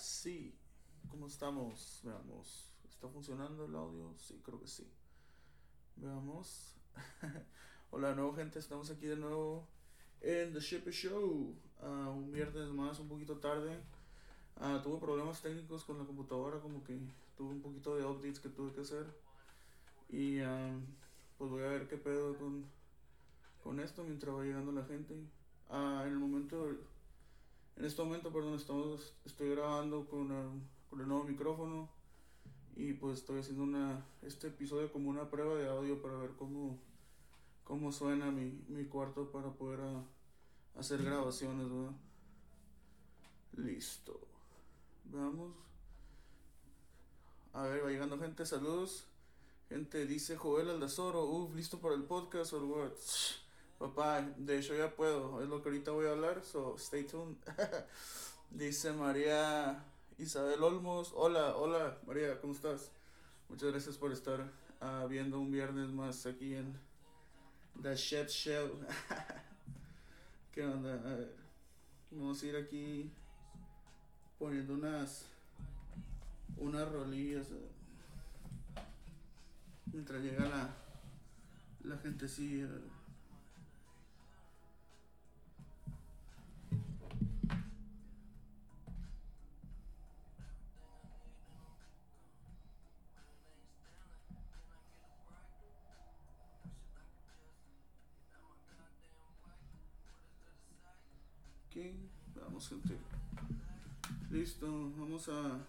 [0.00, 0.54] sí.
[1.10, 2.00] ¿Cómo estamos?
[2.04, 2.70] Veamos.
[2.88, 4.14] ¿Está funcionando el audio?
[4.16, 4.86] Sí, creo que sí.
[5.96, 6.74] Veamos.
[7.90, 8.58] Hola, nuevo gente.
[8.58, 9.66] Estamos aquí de nuevo
[10.20, 11.54] en The Ship Show.
[11.82, 13.78] Ah, un viernes más, un poquito tarde.
[14.56, 16.98] Ah, tuve problemas técnicos con la computadora, como que
[17.36, 19.06] tuve un poquito de updates que tuve que hacer.
[20.08, 20.78] Y ah,
[21.38, 22.64] pues voy a ver qué pedo con,
[23.62, 25.14] con esto mientras va llegando la gente.
[25.70, 26.68] en el momento
[27.80, 30.28] en este momento, perdón, estamos, estoy grabando con,
[30.90, 31.88] con el nuevo micrófono
[32.76, 36.78] y pues estoy haciendo una, este episodio como una prueba de audio para ver cómo,
[37.64, 40.04] cómo suena mi, mi cuarto para poder ah,
[40.76, 41.68] hacer grabaciones.
[43.56, 44.20] Listo.
[45.04, 45.54] Veamos.
[47.54, 49.06] A ver, va llegando gente, saludos.
[49.70, 52.92] Gente, dice Joel Aldazoro, uff, listo para el podcast or what?
[53.80, 57.38] Papá, de hecho ya puedo, es lo que ahorita voy a hablar, so stay tuned.
[58.50, 59.82] Dice María
[60.18, 62.90] Isabel Olmos, hola, hola María, ¿cómo estás?
[63.48, 66.78] Muchas gracias por estar uh, viendo un viernes más aquí en
[67.80, 68.80] The Chef Show.
[70.52, 70.92] ¿Qué onda?
[70.96, 71.34] A ver,
[72.10, 73.10] vamos a ir aquí
[74.38, 75.24] poniendo unas
[76.58, 77.46] unas rolillas
[79.86, 80.68] mientras llega la
[81.82, 82.62] la gente sí
[102.60, 102.98] Vamos, gente.
[104.30, 104.66] Listo,
[104.98, 105.60] vamos a,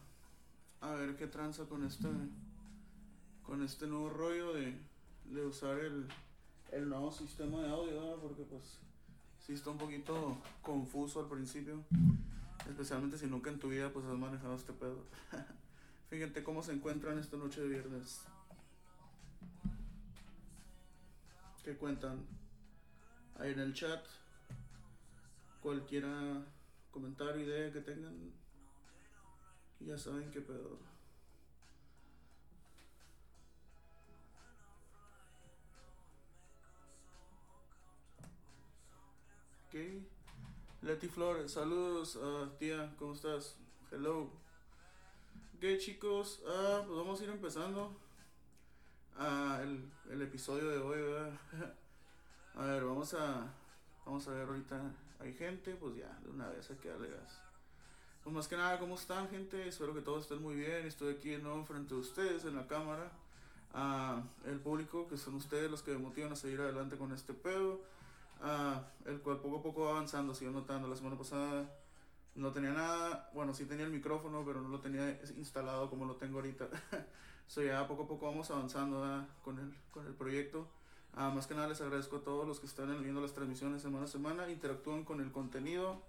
[0.82, 2.10] a ver qué tranza con este
[3.44, 4.78] con este nuevo rollo de,
[5.24, 6.06] de usar el,
[6.74, 8.80] el nuevo sistema de audio, porque pues
[9.40, 11.82] sí está un poquito confuso al principio,
[12.70, 15.06] especialmente si nunca en tu vida pues has manejado este pedo.
[16.10, 18.24] Fíjate cómo se encuentran esta noche de viernes.
[21.64, 22.20] ¿Qué cuentan?
[23.40, 24.04] Ahí en el chat
[25.62, 26.44] cualquiera
[26.92, 28.32] comentario, idea que tengan,
[29.80, 30.78] ya saben qué pedo.
[39.68, 39.76] Ok.
[40.82, 43.56] Leti Flores, saludos, uh, tía, ¿cómo estás?
[43.92, 44.30] Hello.
[45.56, 47.96] Ok, chicos, uh, pues vamos a ir empezando
[49.18, 51.00] uh, el, el episodio de hoy,
[52.56, 53.54] a ver, vamos a
[54.06, 54.82] Vamos a ver ahorita,
[55.22, 57.42] hay gente, pues ya, de una vez hay que darle gas.
[58.24, 59.68] Pues más que nada, ¿cómo están gente?
[59.68, 60.86] Espero que todos estén muy bien.
[60.86, 63.12] Estoy aquí de nuevo frente a ustedes en la cámara.
[63.74, 67.34] a el público, que son ustedes los que me motivan a seguir adelante con este
[67.34, 67.82] pedo.
[69.06, 70.88] el cual poco a poco va avanzando, sigo notando.
[70.88, 71.70] La semana pasada
[72.36, 76.16] no tenía nada, bueno, sí tenía el micrófono, pero no lo tenía instalado como lo
[76.16, 76.68] tengo ahorita.
[77.48, 80.68] so ya poco a poco vamos avanzando con el, con el proyecto.
[81.14, 84.06] Ah, más que nada les agradezco a todos los que están viendo las transmisiones semana
[84.06, 86.02] a semana, interactúen con el contenido,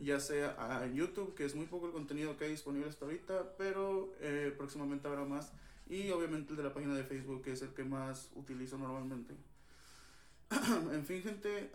[0.00, 3.56] ya sea en YouTube, que es muy poco el contenido que hay disponible hasta ahorita,
[3.56, 5.52] pero eh, próximamente habrá más,
[5.88, 9.34] y obviamente el de la página de Facebook, que es el que más utilizo normalmente.
[10.92, 11.70] en fin, gente,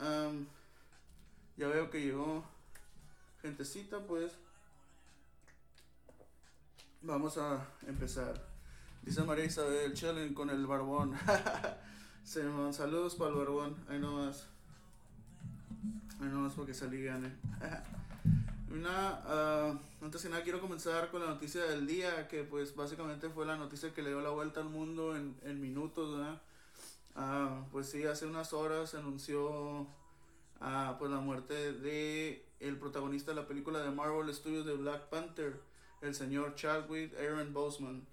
[1.55, 2.44] ya veo que llegó
[3.41, 4.33] gentecita, pues
[7.01, 8.45] vamos a empezar.
[9.03, 11.13] Dice María Isabel, chilling con el barbón.
[12.23, 13.75] saludos para el barbón.
[13.88, 14.47] Ahí nomás.
[16.22, 17.07] Ahí nomás porque salí.
[18.72, 19.19] Una,
[20.01, 23.45] uh, antes que nada quiero comenzar con la noticia del día, que pues básicamente fue
[23.45, 26.41] la noticia que le dio la vuelta al mundo en, en minutos, ¿verdad?
[27.16, 29.81] Uh, pues sí, hace unas horas se anunció
[30.62, 35.09] uh, pues la muerte de el protagonista de la película de Marvel Studios de Black
[35.09, 35.59] Panther,
[36.01, 38.07] el señor Chadwick Aaron Boseman.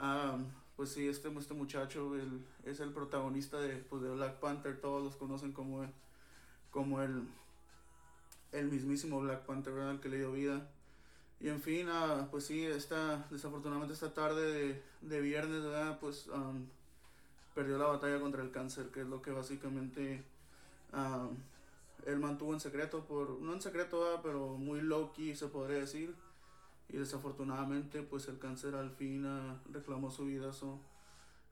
[0.00, 0.46] Um,
[0.76, 2.12] pues sí, este, este muchacho
[2.64, 5.86] es el protagonista de, pues, de Black Panther, todos los conocen como,
[6.70, 7.22] como el,
[8.52, 9.92] el mismísimo Black Panther, ¿verdad?
[9.92, 10.66] El que le dio vida.
[11.40, 15.98] Y en fin, ah, pues sí, esta, desafortunadamente esta tarde de, viernes, ¿verdad?
[16.00, 16.66] Pues um,
[17.54, 20.22] perdió la batalla contra el cáncer, que es lo que básicamente
[20.92, 21.36] um,
[22.06, 26.14] él mantuvo en secreto, por no en secreto, pero muy low key se podría decir
[26.92, 30.52] y desafortunadamente pues el cáncer al fin ah, reclamó su vida.
[30.52, 30.80] So,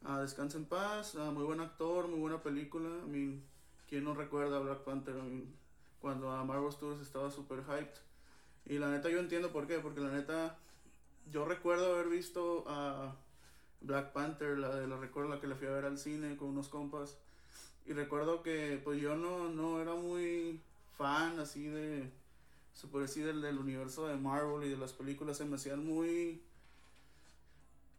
[0.05, 2.89] uh, descansa en paz, ah, muy buen actor, muy buena película.
[3.07, 3.43] I mean,
[3.91, 5.17] ¿Quién no recuerda a Black Panther?
[6.01, 7.99] cuando a Marvel Studios estaba super hyped.
[8.65, 10.57] Y la neta yo entiendo por qué, porque la neta
[11.31, 13.17] yo recuerdo haber visto a
[13.81, 16.49] Black Panther, la de la recuerdo la que le fui a ver al cine con
[16.49, 17.19] unos compas.
[17.85, 20.61] Y recuerdo que pues yo no, no era muy
[20.97, 22.11] fan así de
[22.75, 25.85] se puede decir, del, del universo de Marvel y de las películas, se me hacían
[25.85, 26.41] muy,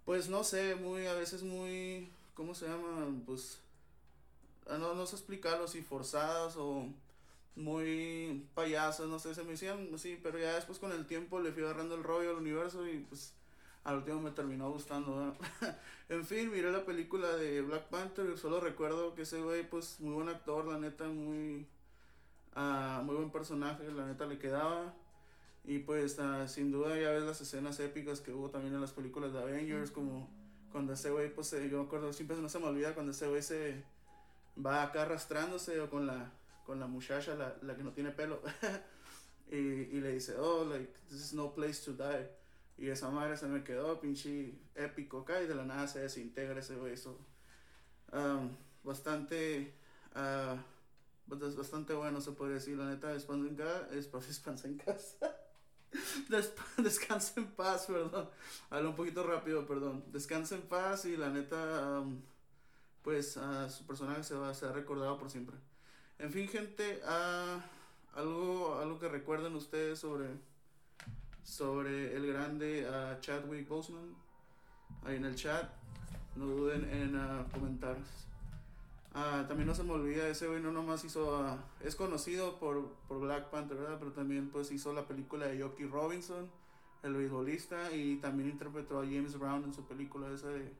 [0.05, 3.07] pues no sé, muy, a veces muy, ¿cómo se llama?
[3.25, 3.59] Pues,
[4.67, 6.87] ah, no, no sé explicarlo, si forzadas o
[7.55, 11.51] muy payasas, no sé, se me hacían así, pero ya después con el tiempo le
[11.51, 13.33] fui agarrando el rollo al universo y pues
[13.83, 15.35] al último me terminó gustando.
[16.09, 19.99] en fin, miré la película de Black Panther y solo recuerdo que ese güey, pues
[19.99, 21.65] muy buen actor, la neta, muy,
[22.55, 24.93] uh, muy buen personaje, la neta le quedaba.
[25.63, 28.91] Y pues uh, sin duda ya ves las escenas épicas que hubo también en las
[28.91, 30.29] películas de Avengers, como
[30.71, 33.41] cuando ese güey, pues yo me acuerdo, siempre no se me olvida cuando ese güey
[33.41, 33.83] se
[34.63, 36.31] va acá arrastrándose o con la,
[36.65, 38.41] con la muchacha, la, la que no tiene pelo.
[39.51, 42.27] y, y le dice, oh, like, this is no place to die.
[42.77, 46.59] Y esa madre se me quedó pinche épico acá y de la nada se desintegra
[46.59, 46.95] ese güey.
[48.11, 48.49] Um,
[48.83, 49.73] bastante,
[50.15, 50.57] uh,
[51.55, 52.77] bastante bueno se puede decir.
[52.77, 53.57] La neta, descansa en.
[54.27, 55.35] Descansa en casa.
[56.77, 58.29] descansa en paz, perdón.
[58.69, 60.03] Hablo un poquito rápido, perdón.
[60.11, 62.03] Descansa en paz y la neta,
[63.01, 63.37] pues
[63.69, 65.57] su personaje se va a ser recordado por siempre.
[66.19, 70.29] En fin, gente, uh, algo, algo que recuerden ustedes sobre
[71.43, 74.15] sobre el grande uh, Chadwick Boseman
[75.03, 75.69] ahí en el chat.
[76.35, 77.97] No duden en uh, comentar.
[79.13, 83.19] Uh, también no se me olvida, ese güey no nomás hizo, es conocido por, por
[83.19, 83.97] Black Panther, ¿verdad?
[83.99, 86.49] Pero también pues hizo la película de Yoki Robinson,
[87.03, 90.71] el beisbolista, y también interpretó a James Brown en su película esa de,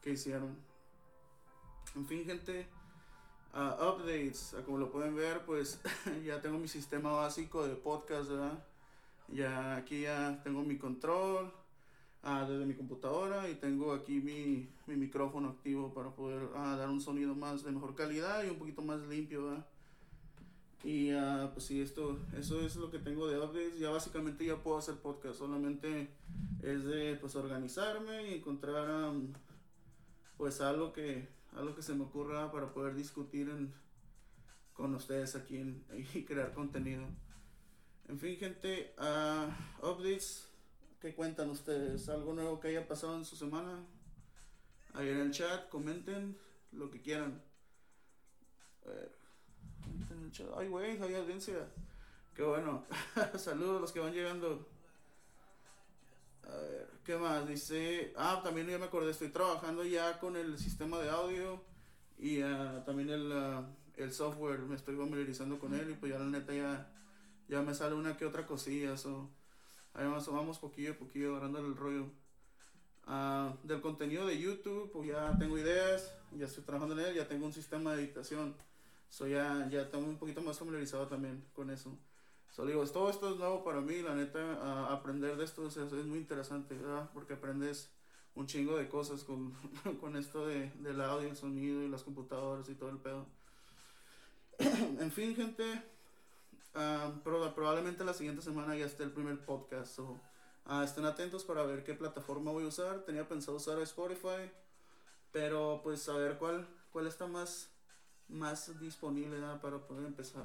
[0.00, 0.56] que hicieron.
[1.94, 2.66] En fin, gente,
[3.52, 5.80] updates, como lo pueden ver, pues
[6.24, 8.64] ya tengo mi sistema básico de podcast, ¿verdad?
[9.28, 11.52] Ya aquí ya tengo mi control
[12.22, 16.88] ah, desde mi computadora y tengo aquí mi, mi micrófono activo para poder ah, dar
[16.88, 19.64] un sonido más de mejor calidad y un poquito más limpio.
[20.84, 23.78] Y uh, pues sí, esto, eso es lo que tengo de updates.
[23.78, 25.38] Ya básicamente ya puedo hacer podcast.
[25.38, 26.08] Solamente
[26.62, 29.12] es de pues organizarme y encontrar
[30.36, 33.50] pues algo que, algo que se me ocurra para poder discutir
[34.72, 35.82] con ustedes aquí
[36.14, 37.04] y crear contenido.
[38.08, 40.47] En fin, gente, uh, updates.
[41.00, 42.08] ¿Qué cuentan ustedes?
[42.08, 43.84] ¿Algo nuevo que haya pasado en su semana?
[44.94, 46.36] Ahí en el chat, comenten
[46.72, 47.42] lo que quieran.
[48.84, 49.18] A ver.
[50.56, 51.68] Ay, güey, hay audiencia.
[52.34, 52.84] Qué bueno.
[53.36, 54.68] Saludos a los que van llegando.
[56.42, 57.46] A ver, ¿qué más?
[57.46, 58.12] Dice.
[58.16, 61.62] Ah, también ya me acordé, estoy trabajando ya con el sistema de audio
[62.18, 63.64] y uh, también el, uh,
[63.96, 64.60] el software.
[64.60, 66.92] Me estoy familiarizando con él y pues ya la neta ya
[67.48, 69.30] ya me sale una que otra cosilla, eso.
[69.94, 72.06] Ahí vamos, vamos poquillo a poquillo agarrando el rollo.
[73.06, 77.26] Uh, del contenido de YouTube, pues ya tengo ideas, ya estoy trabajando en él, ya
[77.26, 78.54] tengo un sistema de editación.
[79.08, 81.96] So ya, ya estoy un poquito más familiarizado también con eso.
[82.50, 85.76] So digo, todo esto es nuevo para mí, la neta, uh, aprender de esto es,
[85.78, 87.08] es, muy interesante, ¿verdad?
[87.14, 87.90] Porque aprendes
[88.34, 89.54] un chingo de cosas con,
[90.00, 93.26] con esto de, del audio, el sonido y las computadoras y todo el pedo.
[94.58, 95.64] en fin, gente,
[96.80, 99.96] Ah, probablemente la siguiente semana ya esté el primer podcast.
[99.96, 100.20] So,
[100.66, 103.00] uh, estén atentos para ver qué plataforma voy a usar.
[103.00, 104.48] Tenía pensado usar Spotify,
[105.32, 107.68] pero pues a ver cuál, cuál está más,
[108.28, 110.44] más disponible para poder empezar.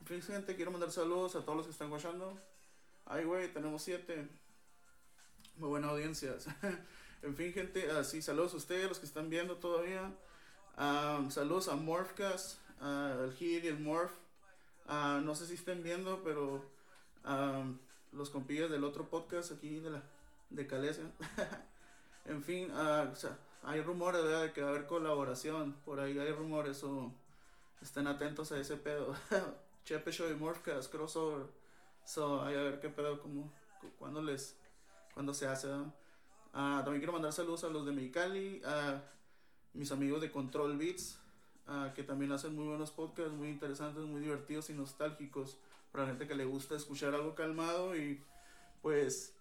[0.00, 2.40] En fin, gente, quiero mandar saludos a todos los que están watchando.
[3.04, 4.30] Ay, güey, tenemos siete.
[5.56, 6.36] Muy buena audiencia.
[7.22, 10.10] en fin, gente, así saludos a ustedes, los que están viendo todavía.
[10.78, 14.12] Ah, saludos a Morphcast, al Hit y el Morph.
[14.92, 16.64] Ah, no sé si estén viendo, pero
[18.10, 20.02] los compillas del otro podcast aquí de la
[20.50, 21.04] de Calesia.
[22.24, 23.08] en fin, uh,
[23.62, 25.74] hay rumores de que va a haber colaboración.
[25.84, 27.12] Por ahí hay rumores o
[27.80, 29.14] estén atentos a ese pedo.
[29.84, 31.46] Chepe Show y Morphcast crossover.
[32.04, 33.48] So, hay a ver qué pedo, como,
[33.96, 34.56] cuando les,
[35.14, 35.68] cuando se hace.
[36.52, 39.04] Ah, también quiero mandar saludos a los de Mexicali, a
[39.72, 41.19] mis amigos de Control Beats,
[41.94, 45.56] que también hacen muy buenos podcasts, muy interesantes, muy divertidos y nostálgicos
[45.92, 48.22] para la gente que le gusta escuchar algo calmado y
[48.82, 49.34] pues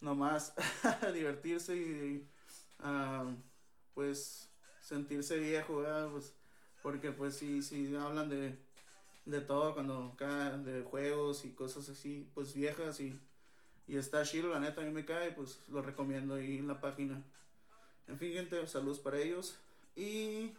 [0.00, 0.54] nomás
[1.14, 2.28] divertirse y
[3.94, 4.48] pues
[4.80, 6.34] sentirse viejo, Pues,
[6.82, 8.58] porque pues si, si hablan de,
[9.24, 13.18] de todo cuando acá de juegos y cosas así, pues viejas y,
[13.88, 16.80] y está chido, la neta a mí me cae, pues lo recomiendo ahí en la
[16.80, 17.22] página.
[18.06, 19.56] En fin, gente, saludos para ellos
[19.96, 20.52] y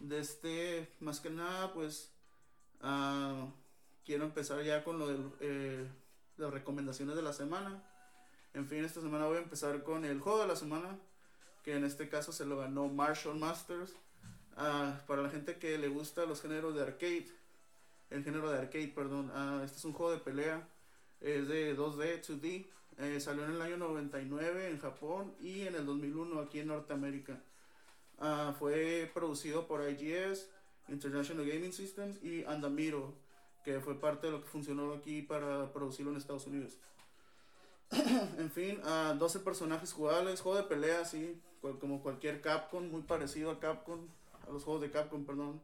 [0.00, 2.12] de este, más que nada, pues
[2.82, 3.50] uh,
[4.04, 5.88] quiero empezar ya con lo de eh,
[6.36, 7.82] las recomendaciones de la semana.
[8.54, 10.98] En fin, esta semana voy a empezar con el juego de la semana,
[11.64, 13.94] que en este caso se lo ganó Marshall Masters.
[14.56, 17.28] Uh, para la gente que le gusta los géneros de arcade,
[18.10, 19.30] el género de arcade, perdón.
[19.34, 20.68] Ah, este es un juego de pelea,
[21.20, 22.66] es de 2D, 2D.
[22.98, 27.40] Eh, salió en el año 99 en Japón y en el 2001 aquí en Norteamérica.
[28.20, 30.48] Ah, fue producido por IGS,
[30.88, 33.14] International Gaming Systems y Andamiro,
[33.64, 36.78] que fue parte de lo que funcionó aquí para producirlo en Estados Unidos.
[38.38, 38.80] en fin,
[39.18, 41.40] 12 personajes jugables, juego de pelea, sí,
[41.80, 44.00] como cualquier Capcom, muy parecido a Capcom,
[44.46, 45.60] a los juegos de Capcom, perdón.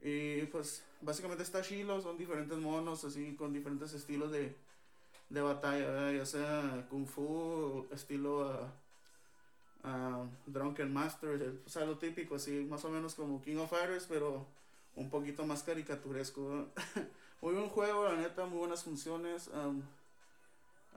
[0.00, 4.56] Y pues básicamente está chilo, son diferentes monos, así, con diferentes estilos de,
[5.28, 8.81] de batalla, ya sea Kung Fu, estilo uh,
[10.46, 14.46] Drunken Master, o sea, lo típico, así, más o menos como King of Fighters, pero
[14.94, 16.68] un poquito más caricaturesco.
[17.42, 19.50] muy buen juego, la neta, muy buenas funciones.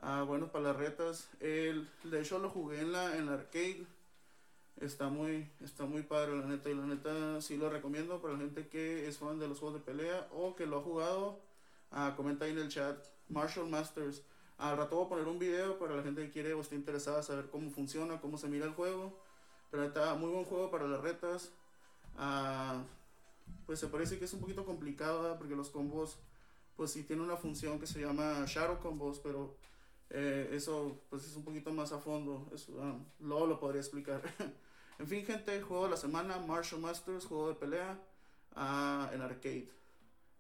[0.01, 1.30] Ah, bueno, para las retas.
[1.39, 3.86] El, de hecho lo jugué en la, en la arcade.
[4.80, 6.70] Está muy, está muy padre la neta.
[6.70, 9.80] Y la neta sí lo recomiendo para la gente que es fan de los juegos
[9.80, 11.39] de pelea o que lo ha jugado.
[11.92, 12.98] Ah, comenta ahí en el chat.
[13.30, 14.22] Marshall Masters.
[14.57, 17.21] Al rato voy a poner un video para la gente que quiere o está interesada
[17.24, 19.19] saber cómo funciona, cómo se mira el juego.
[19.69, 21.51] Pero está muy buen juego para las retas.
[22.17, 22.83] Ah,
[23.65, 26.17] pues se parece que es un poquito complicado porque los combos,
[26.75, 29.57] pues sí tiene una función que se llama Shadow Combos, pero
[30.09, 32.50] eh, eso pues es un poquito más a fondo.
[32.53, 34.21] Eso, ah, luego lo podría explicar.
[35.00, 38.00] en fin, gente, juego de la semana, Martial Masters, juego de pelea
[38.55, 39.69] uh, en arcade.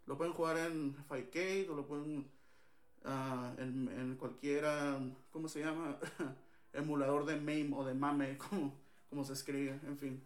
[0.05, 2.29] Lo pueden jugar en Fightcade o lo pueden
[3.05, 4.99] uh, en, en, cualquiera,
[5.31, 5.97] ¿cómo se llama?
[6.73, 8.73] Emulador de MAME o de MAME, como,
[9.09, 10.23] como se escribe, en fin.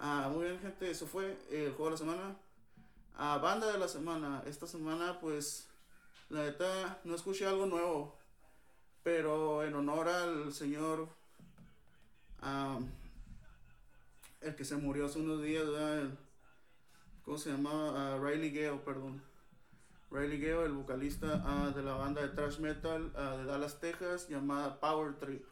[0.00, 2.36] Uh, muy bien, gente, eso fue el juego de la semana.
[3.16, 4.42] a banda de la semana.
[4.46, 5.68] Esta semana, pues,
[6.28, 8.16] la neta, no escuché algo nuevo.
[9.02, 11.08] Pero en honor al señor,
[14.40, 15.64] el que se murió hace unos días,
[17.24, 18.18] ¿cómo se llama?
[18.20, 19.22] Riley Gale, perdón.
[20.10, 24.28] Riley Gale, el vocalista ah, de la banda de thrash metal ah, de Dallas, Texas,
[24.28, 25.44] llamada Power Trip.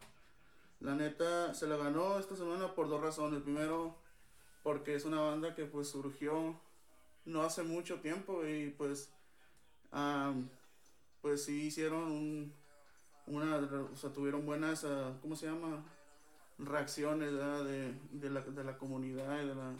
[0.81, 3.43] La neta se la ganó esta semana por dos razones.
[3.43, 3.97] Primero,
[4.63, 6.61] porque es una banda que pues surgió
[7.25, 9.13] no hace mucho tiempo y pues,
[11.21, 12.53] pues sí hicieron un,
[13.27, 15.83] una, o sea, tuvieron buenas, uh, ¿cómo se llama?
[16.59, 19.73] Reacciones de, de, la, de la comunidad y de la,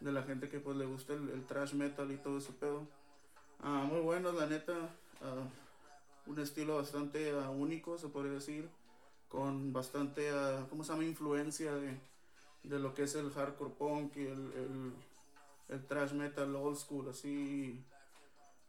[0.00, 2.86] de la gente que pues le gusta el, el trash metal y todo ese pedo.
[3.64, 4.74] Uh, muy bueno, la neta.
[5.22, 8.68] Uh, un estilo bastante único, se podría decir.
[9.28, 10.30] Con bastante,
[10.68, 11.04] ¿cómo se llama?
[11.04, 11.98] Influencia de,
[12.62, 14.92] de lo que es el hardcore punk y el, el,
[15.70, 17.82] el trash metal old school, así.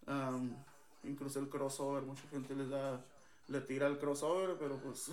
[0.07, 0.55] Um,
[1.03, 3.03] incluso el crossover, mucha gente les da
[3.47, 5.11] le tira el crossover, pero pues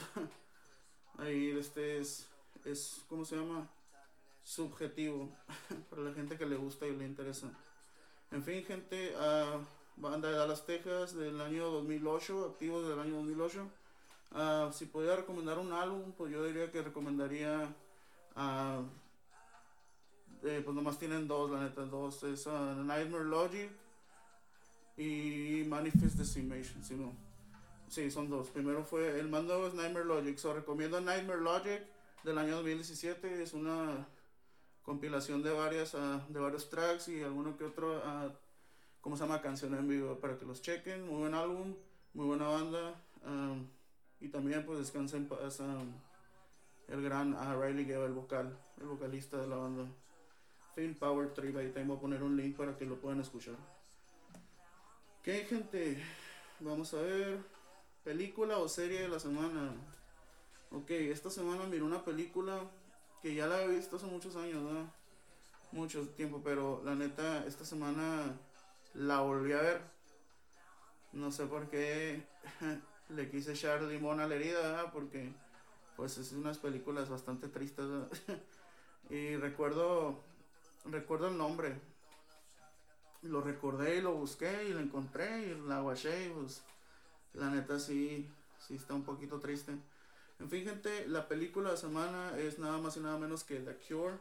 [1.18, 2.26] ahí este es,
[2.64, 3.68] es, ¿cómo se llama?
[4.44, 5.28] Subjetivo
[5.90, 7.50] para la gente que le gusta y le interesa.
[8.32, 9.60] En fin, gente, uh,
[10.00, 13.68] banda de Dallas, Texas del año 2008, activos del año 2008.
[14.32, 17.74] Uh, si pudiera recomendar un álbum, pues yo diría que recomendaría,
[18.34, 18.82] uh,
[20.40, 23.70] pues nomás tienen dos, la neta, dos, es Nightmare Logic
[24.96, 27.12] y Manifest Decimation, si no.
[27.88, 28.48] Sí, son dos.
[28.48, 30.38] Primero fue el mando es Nightmare Logic.
[30.38, 31.82] So, recomiendo Nightmare Logic
[32.24, 33.42] del año 2017.
[33.42, 34.06] Es una
[34.82, 38.32] compilación de varias uh, de varios tracks y alguno que otro, uh,
[39.00, 39.40] ¿cómo se llama?
[39.40, 41.06] Canción en vivo para que los chequen.
[41.06, 41.74] Muy buen álbum,
[42.14, 43.00] muy buena banda.
[43.24, 43.66] Um,
[44.20, 45.28] y también pues descansen
[46.88, 49.86] el gran uh, Riley Gale, el vocal, el vocalista de la banda.
[50.74, 53.54] Film Power Trip, ahí también voy a poner un link para que lo puedan escuchar.
[55.20, 56.02] Ok, gente,
[56.60, 57.38] vamos a ver.
[58.02, 59.74] Película o serie de la semana.
[60.72, 62.68] Ok, esta semana miré una película
[63.22, 64.92] que ya la he visto hace muchos años, ¿no?
[65.70, 68.36] Mucho tiempo, pero la neta, esta semana
[68.94, 69.82] la volví a ver.
[71.12, 72.26] No sé por qué
[73.08, 75.32] le quise echar limón a la herida, Porque,
[75.96, 77.86] pues, es unas películas bastante tristes,
[79.10, 80.20] y recuerdo,
[80.86, 81.80] recuerdo el nombre.
[83.22, 86.64] Lo recordé y lo busqué y lo encontré y la guaché y pues
[87.34, 89.78] la neta sí, sí está un poquito triste.
[90.42, 93.76] En fin, gente, la película de semana es nada más y nada menos que The
[93.76, 94.14] Cure.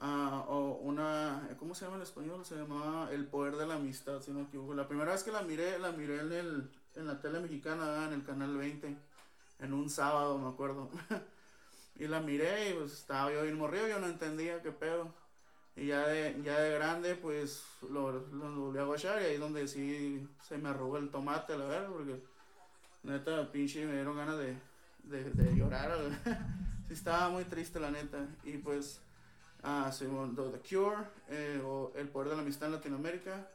[0.00, 2.46] Uh, o una, ¿cómo se llama en español?
[2.46, 4.72] Se llama El Poder de la Amistad, si no me equivoco.
[4.72, 8.14] La primera vez que la miré, la miré en, el, en la tele mexicana, en
[8.14, 8.96] el canal 20,
[9.58, 10.88] en un sábado, me acuerdo.
[11.96, 15.12] y la miré y pues estaba yo bien morrido, yo no entendía qué pedo.
[15.76, 19.68] Y ya de, ya de grande, pues lo, lo, volví a guachar y ahí donde
[19.68, 22.22] sí se me arrugó el tomate, la verdad, porque
[23.02, 24.56] neta, pinche, me dieron ganas de,
[25.04, 25.90] de, de llorar.
[26.88, 28.26] sí, estaba muy triste, la neta.
[28.44, 29.00] Y pues,
[29.62, 33.48] ah, segundo The Cure, eh, o El Poder de la Amistad en Latinoamérica.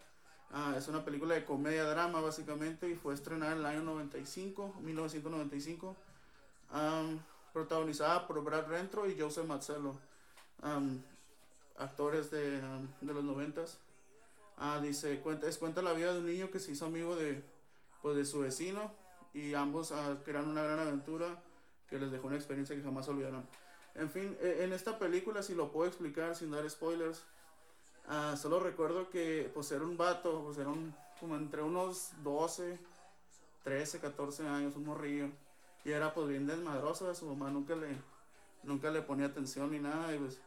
[0.51, 5.95] Ah, es una película de comedia-drama básicamente y fue estrenada en el año 95, 1995.
[7.51, 9.95] protagonizada por Brad Rentro y Joseph Mazzello,
[11.77, 12.61] actores de,
[13.01, 13.79] de, los noventas.
[14.57, 17.43] Ah, dice, cuenta, es cuenta la vida de un niño que se hizo amigo de,
[18.01, 18.91] pues, de su vecino
[19.33, 21.41] y ambos uh, una gran aventura
[21.89, 23.47] que les dejó una experiencia que jamás olvidarán.
[23.95, 27.23] En fin, e, en esta película, si lo puedo explicar sin dar spoilers,
[28.07, 32.79] uh, solo recuerdo que pues era un vato, pues era un, como entre unos 12,
[33.63, 35.29] 13, 14 años, un morrillo.
[35.85, 37.89] Y era pues bien desmadroso, a su mamá nunca le,
[38.63, 40.15] nunca le ponía atención ni nada.
[40.15, 40.39] Y pues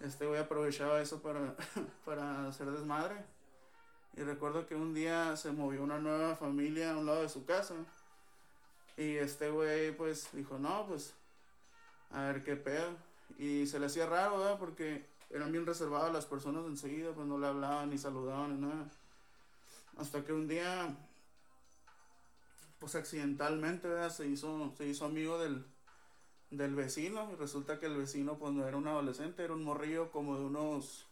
[0.00, 1.56] este güey aprovechaba eso para,
[2.04, 3.16] para hacer desmadre.
[4.16, 7.44] Y recuerdo que un día se movió una nueva familia a un lado de su
[7.44, 7.74] casa.
[8.96, 11.14] Y este güey pues dijo, no, pues
[12.10, 12.96] a ver qué pedo.
[13.38, 14.58] Y se le hacía raro, ¿verdad?
[14.58, 18.90] Porque eran bien reservadas las personas enseguida, pues no le hablaban ni saludaban ni nada.
[19.98, 20.96] Hasta que un día,
[22.78, 24.10] pues accidentalmente, ¿verdad?
[24.10, 25.64] Se hizo, se hizo amigo del,
[26.50, 27.30] del vecino.
[27.32, 30.44] Y resulta que el vecino, pues no era un adolescente, era un morrillo como de
[30.44, 31.06] unos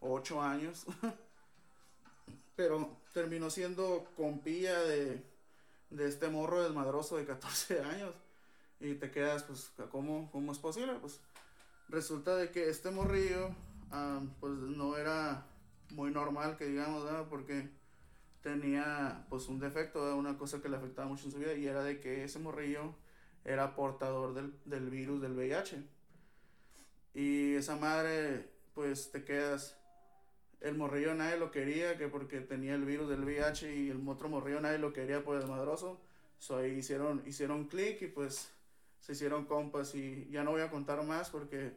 [0.00, 0.86] 8 años.
[2.56, 5.22] Pero terminó siendo compilla de
[5.94, 8.14] de este morro desmadroso de 14 años.
[8.80, 10.94] Y te quedas, pues, ¿cómo, cómo es posible?
[11.00, 11.20] Pues
[11.88, 13.50] resulta de que este morrillo,
[14.40, 15.46] pues no era
[15.90, 17.70] muy normal, que digamos, Porque
[18.42, 21.82] tenía, pues, un defecto, una cosa que le afectaba mucho en su vida, y era
[21.82, 22.94] de que ese morrillo
[23.44, 25.82] era portador del, del virus del VIH.
[27.14, 29.78] Y esa madre, pues, te quedas
[30.64, 34.30] el morrillo nadie lo quería, que porque tenía el virus del VIH y el otro
[34.30, 36.00] morrillo nadie lo quería por el madroso.
[36.38, 38.50] So ahí hicieron, hicieron clic y pues
[38.98, 41.76] se hicieron compas y ya no voy a contar más porque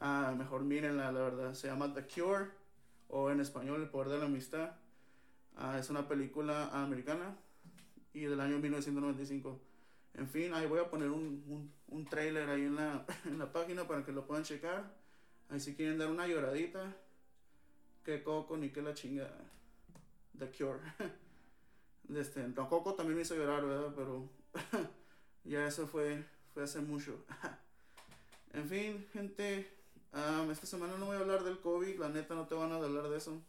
[0.00, 1.54] ah, mejor miren la verdad.
[1.54, 2.46] Se llama The Cure
[3.08, 4.72] o en español El Poder de la Amistad.
[5.56, 7.36] Ah, es una película americana
[8.12, 9.60] y del año 1995.
[10.14, 13.52] En fin, ahí voy a poner un, un, un trailer ahí en la, en la
[13.52, 14.92] página para que lo puedan checar.
[15.48, 16.92] Ahí si quieren dar una lloradita
[18.06, 19.28] que Coco ni que la chinga
[20.38, 20.80] The Cure.
[22.14, 23.92] Este, Coco también me hizo llorar, ¿verdad?
[23.96, 24.28] Pero
[25.44, 27.18] ya eso fue, fue hace mucho.
[28.52, 29.68] en fin, gente,
[30.52, 33.08] esta semana no voy a hablar del COVID, la neta no te van a hablar
[33.08, 33.42] de eso.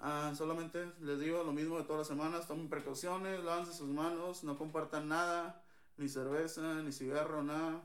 [0.00, 4.42] Uh, solamente les digo lo mismo de todas las semanas, tomen precauciones, lávense sus manos,
[4.42, 5.62] no compartan nada,
[5.98, 7.82] ni cerveza, ni cigarro, nada.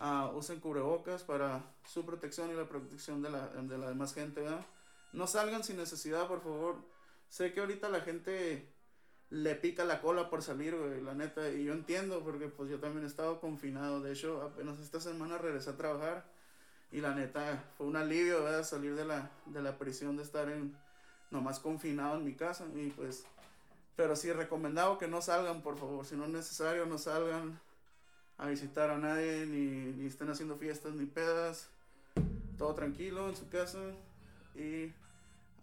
[0.00, 4.40] Uh, usen cubrebocas para su protección y la protección de la, de la demás gente,
[4.40, 4.64] ¿verdad?
[5.14, 6.76] No salgan sin necesidad, por favor.
[7.28, 8.68] Sé que ahorita la gente
[9.30, 11.48] le pica la cola por salir, güey, la neta.
[11.50, 14.00] Y yo entiendo, porque pues yo también he estado confinado.
[14.00, 16.24] De hecho, apenas esta semana regresé a trabajar.
[16.90, 18.64] Y la neta, fue un alivio, ¿verdad?
[18.64, 20.76] Salir de la, de la prisión de estar en
[21.30, 22.66] nomás confinado en mi casa.
[22.74, 23.24] Y pues,
[23.94, 26.04] pero sí, recomendado que no salgan, por favor.
[26.04, 27.60] Si no es necesario, no salgan
[28.36, 31.68] a visitar a nadie, ni, ni estén haciendo fiestas, ni pedas.
[32.58, 33.78] Todo tranquilo en su casa.
[34.56, 34.92] Y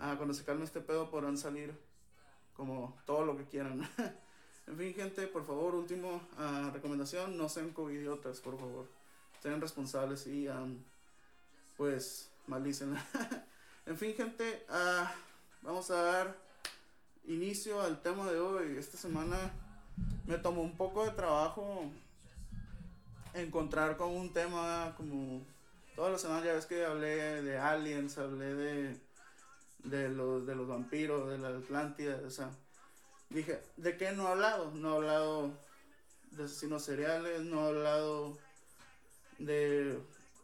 [0.04, 1.80] Ah, cuando se calme este pedo podrán salir
[2.56, 3.88] como todo lo que quieran.
[4.68, 8.88] en fin, gente, por favor, último uh, recomendación, no sean covidiotas, por favor.
[9.44, 10.48] Sean responsables y
[11.78, 12.98] pues malicen.
[13.86, 15.06] en fin, gente, uh,
[15.62, 16.36] vamos a dar
[17.26, 18.78] inicio al tema de hoy.
[18.78, 19.52] Esta semana
[20.26, 21.92] me tomó un poco de trabajo
[23.36, 25.46] encontrar como un tema como
[25.96, 29.11] todas las semanas ya ves que hablé de aliens, hablé de
[29.84, 32.52] de los, de los vampiros, de la Atlántida, o sea,
[33.30, 34.72] dije, ¿de qué no he hablado?
[34.72, 35.52] No he hablado
[36.32, 38.38] de asesinos seriales, no he hablado
[39.40, 40.00] de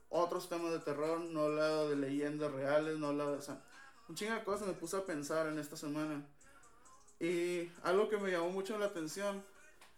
[0.09, 3.41] otros temas de terror, no he hablado de leyendas reales, no he hablado de, o
[3.41, 3.61] sea,
[4.07, 6.25] un chingo de cosas me puse a pensar en esta semana.
[7.19, 9.43] Y algo que me llamó mucho la atención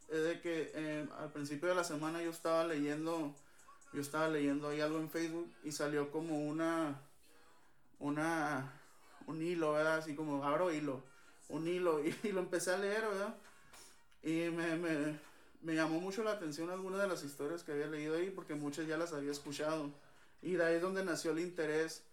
[0.08, 3.36] es de que eh, al principio de la semana yo estaba leyendo,
[3.94, 7.00] yo estaba leyendo ahí algo en Facebook y salió como una,
[8.00, 8.79] una
[9.30, 9.98] un hilo, ¿verdad?
[9.98, 11.04] Así como abro hilo,
[11.50, 13.36] un hilo, y, lo empecé a leer, ¿verdad?
[14.24, 15.20] Y me, me,
[15.62, 18.88] me, llamó mucho la atención algunas de las historias que había leído ahí, porque muchas
[18.88, 19.92] ya las había escuchado.
[20.42, 22.04] Y de ahí es donde nació el interés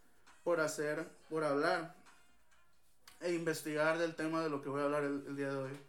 [0.45, 1.95] por hacer, por hablar
[3.21, 5.81] e investigar del tema de lo que voy a hablar el, día de hoy.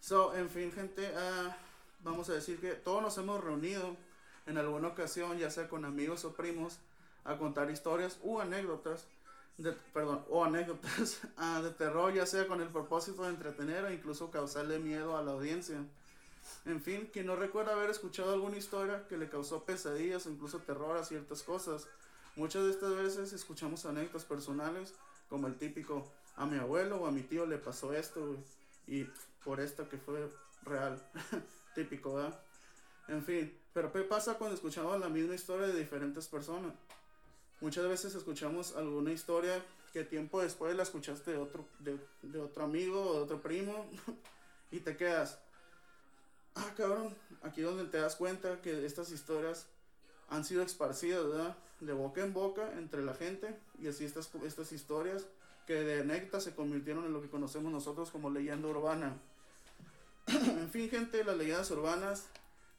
[0.00, 1.52] So, en fin, gente, uh,
[2.00, 3.96] vamos a decir que todos nos hemos reunido
[4.46, 6.78] en alguna ocasión, ya sea con amigos o primos,
[7.24, 9.06] a contar historias u anécdotas
[9.58, 13.92] de, perdón, o anécdotas ah, de terror, ya sea con el propósito de entretener o
[13.92, 15.76] incluso causarle miedo a la audiencia.
[16.64, 20.60] En fin, quien no recuerda haber escuchado alguna historia que le causó pesadillas o incluso
[20.60, 21.86] terror a ciertas cosas.
[22.36, 24.94] Muchas de estas veces escuchamos anécdotas personales,
[25.28, 28.36] como el típico, a mi abuelo o a mi tío le pasó esto,
[28.86, 29.04] y
[29.44, 30.30] por esto que fue
[30.62, 31.02] real,
[31.74, 32.40] típico, ¿verdad?
[33.08, 36.72] En fin, pero ¿qué pasa cuando escuchamos la misma historia de diferentes personas?
[37.60, 43.00] Muchas veces escuchamos alguna historia que tiempo después la escuchaste de otro, de, otro amigo
[43.02, 43.86] o de otro primo
[44.70, 45.38] y te quedas,
[46.54, 49.66] ah, cabrón, aquí donde te das cuenta que estas historias
[50.28, 51.56] han sido esparcidas.
[51.80, 55.24] De boca en boca entre la gente y así estas, estas historias
[55.64, 59.16] que de anécdotas se convirtieron en lo que conocemos nosotros como leyenda urbana.
[60.26, 62.26] en fin, gente, las leyendas urbanas,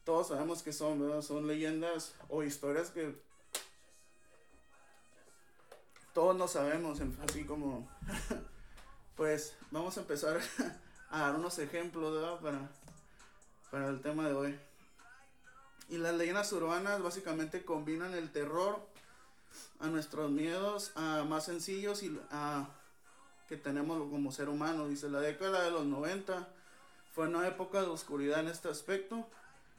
[0.04, 1.22] todos sabemos que son.
[1.22, 3.14] Son leyendas o historias que
[6.12, 7.88] todos no sabemos, así como,
[9.16, 10.40] pues vamos a empezar
[11.10, 12.40] a dar unos ejemplos.
[12.40, 12.68] Para,
[13.70, 14.58] para el tema de hoy.
[15.88, 18.80] Y las leyendas urbanas básicamente combinan el terror
[19.80, 22.68] a nuestros miedos a más sencillos y a
[23.48, 24.86] que tenemos como ser humano.
[24.86, 26.48] Dice, la década de los 90
[27.12, 29.28] fue una época de oscuridad en este aspecto,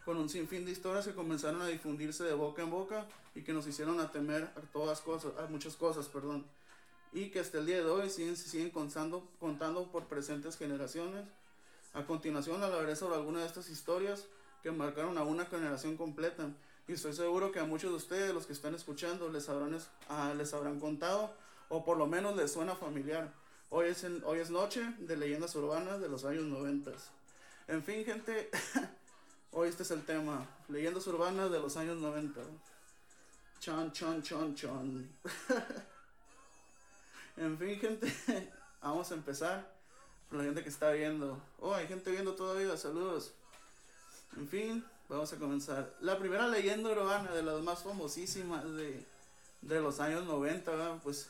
[0.06, 3.54] con un sinfín de historias que comenzaron a difundirse de boca en boca y que
[3.54, 6.46] nos hicieron a temer a todas cosas, a muchas cosas, perdón.
[7.14, 11.26] Y que hasta el día de hoy siguen, siguen contando, contando por presentes generaciones.
[11.94, 14.26] A continuación hablaré sobre algunas de estas historias
[14.64, 16.50] que marcaron a una generación completa.
[16.88, 19.78] Y estoy seguro que a muchos de ustedes, los que están escuchando, les habrán,
[20.10, 21.34] ah, les habrán contado
[21.70, 23.32] o por lo menos les suena familiar.
[23.70, 26.92] Hoy es, hoy es noche de leyendas urbanas de los años 90.
[27.70, 28.50] En fin, gente,
[29.52, 30.48] hoy este es el tema.
[30.68, 32.42] Leyendas urbanas de los años 90.
[33.60, 35.10] Chon, chon, chon, chon.
[37.38, 38.14] en fin, gente,
[38.82, 39.72] vamos a empezar.
[40.30, 41.42] Por la gente que está viendo.
[41.60, 42.76] Oh, hay gente viendo todavía.
[42.78, 43.34] Saludos.
[44.38, 45.94] En fin, vamos a comenzar.
[46.00, 49.06] La primera leyenda urbana de las más famosísimas de,
[49.62, 51.30] de los años 90, pues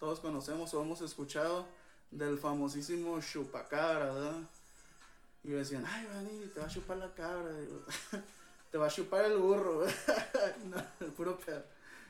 [0.00, 1.66] todos conocemos o hemos escuchado
[2.10, 4.40] del famosísimo chupacabra, ¿verdad?
[5.48, 7.50] Y me decían, ay, Vani, te va a chupar la cabra.
[8.70, 9.82] te va a chupar el burro,
[10.66, 11.64] no, el puro pedo.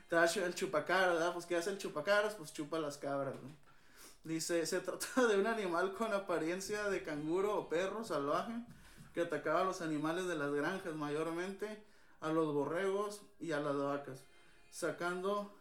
[0.09, 1.31] Te va a chupar el chupacabra, ¿verdad?
[1.31, 2.35] Pues, ¿qué hace el chupacabras?
[2.35, 3.55] Pues chupa las cabras, ¿no?
[4.25, 8.51] Dice, se trata de un animal con apariencia de canguro o perro salvaje
[9.13, 11.81] que atacaba a los animales de las granjas, mayormente
[12.19, 14.19] a los borregos y a las vacas,
[14.69, 15.55] sacando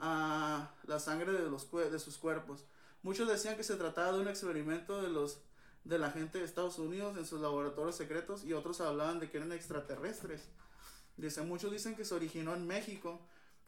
[0.00, 2.64] a la sangre de, los, de sus cuerpos.
[3.04, 5.38] Muchos decían que se trataba de un experimento de los
[5.84, 9.38] de la gente de Estados Unidos en sus laboratorios secretos y otros hablaban de que
[9.38, 10.48] eran extraterrestres.
[11.16, 13.20] Dice, muchos dicen que se originó en México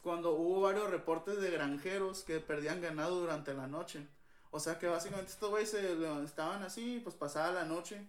[0.03, 4.07] cuando hubo varios reportes de granjeros que perdían ganado durante la noche.
[4.51, 8.05] O sea que básicamente estos güeyes estaban así, pues pasaba la noche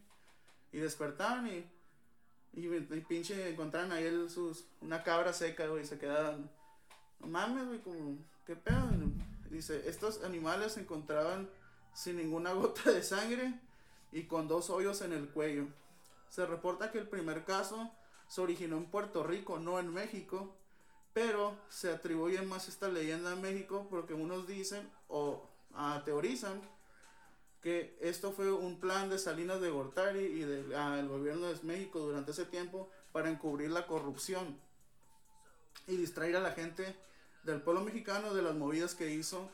[0.72, 1.66] y despertaban y,
[2.54, 2.68] y,
[3.08, 6.50] pinche encontraban ahí el, sus, una cabra seca, y se quedaban,
[7.20, 8.90] no mames, güey, como, ¿qué pedo?
[9.50, 11.50] Dice, estos animales se encontraban
[11.94, 13.54] sin ninguna gota de sangre
[14.14, 15.66] y con dos hoyos en el cuello.
[16.30, 17.92] Se reporta que el primer caso
[18.28, 20.56] se originó en Puerto Rico, no en México,
[21.14, 26.62] pero se atribuye más esta leyenda a México porque unos dicen o ah, teorizan
[27.62, 32.00] que esto fue un plan de Salinas de Gortari y del ah, gobierno de México
[32.00, 34.60] durante ese tiempo para encubrir la corrupción
[35.88, 36.96] y distraer a la gente
[37.44, 39.50] del pueblo mexicano de las movidas que hizo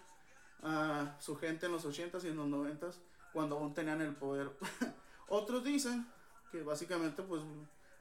[0.64, 2.96] a su gente en los 80s y en los 90s
[3.34, 4.52] cuando aún tenían el poder.
[5.28, 6.08] Otros dicen
[6.52, 7.42] que básicamente pues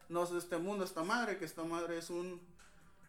[0.09, 2.41] no es de este mundo esta madre, que esta madre es un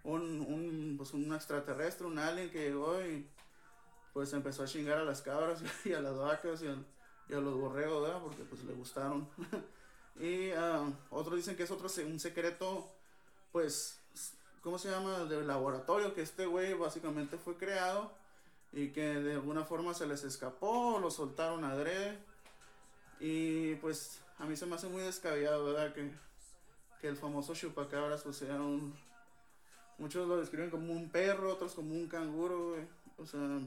[0.03, 3.27] un, un, pues, un extraterrestre, un alien que llegó y
[4.13, 6.67] pues empezó a chingar a las cabras y a las vacas y
[7.33, 8.21] a, los borregos, ¿verdad?
[8.21, 9.27] Porque pues le gustaron.
[10.19, 12.89] y uh, otros dicen que es otro un secreto,
[13.51, 13.99] pues
[14.61, 15.25] ¿cómo se llama?
[15.25, 18.11] Del laboratorio que este güey básicamente fue creado
[18.71, 22.17] y que de alguna forma se les escapó, lo soltaron a Dre.
[23.19, 25.93] Y pues a mí se me hace muy descabellado, ¿verdad?
[25.93, 26.11] Que,
[27.01, 28.93] que el famoso chupacabras pues sea un...
[29.97, 32.87] Muchos lo describen como un perro, otros como un canguro, güey.
[33.17, 33.59] O sea,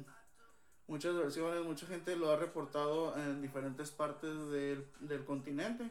[0.86, 5.90] muchas versiones, mucha gente lo ha reportado en diferentes partes del, del continente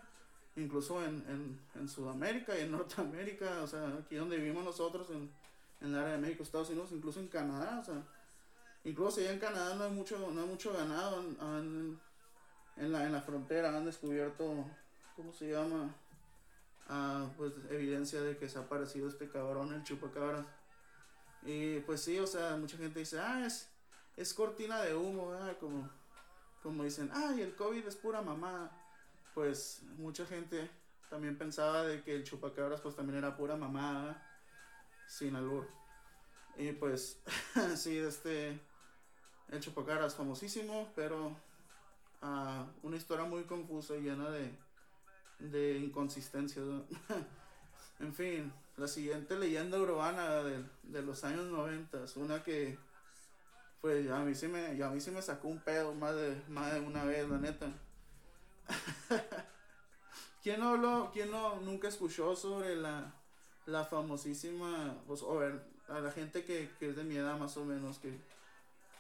[0.56, 5.30] incluso en, en, en, Sudamérica y en Norteamérica, o sea, aquí donde vivimos nosotros, en,
[5.82, 8.04] en el área de México, Estados Unidos, incluso en Canadá, o sea,
[8.84, 12.00] incluso allá en Canadá no hay mucho, no hay mucho ganado, en,
[12.78, 14.65] en, la, en la frontera han descubierto,
[15.15, 15.94] ¿cómo se llama?
[16.88, 20.46] Ah, pues evidencia de que se ha aparecido este cabrón, el chupacabras.
[21.44, 23.70] Y pues sí, o sea, mucha gente dice, ah, es,
[24.17, 25.89] es cortina de humo, Como,
[26.62, 28.72] como dicen, ay, el COVID es pura mamá
[29.34, 30.70] pues mucha gente
[31.10, 34.26] también pensaba de que el chupacabras pues también era pura mamada,
[35.08, 35.67] sin albur.
[36.58, 37.22] Y pues,
[37.76, 38.60] sí, este,
[39.52, 41.36] El Chupacaras, famosísimo, pero
[42.22, 44.50] ah, una historia muy confusa y llena de,
[45.40, 46.66] de inconsistencias.
[48.00, 52.78] en fin, la siguiente leyenda urbana de, de los años 90, una que
[53.82, 56.74] pues a mí sí me, a mí sí me sacó un pedo más de, más
[56.74, 57.68] de una vez, la neta.
[60.44, 63.14] ¿Quién no habló, quién no nunca escuchó sobre la,
[63.66, 65.24] la famosísima, pues,
[65.90, 68.18] a la gente que, que es de mi edad más o menos, que,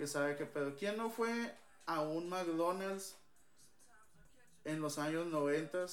[0.01, 0.75] que sabe qué pedo.
[0.75, 3.15] ¿Quién no fue a un McDonald's
[4.63, 5.85] en los años 90?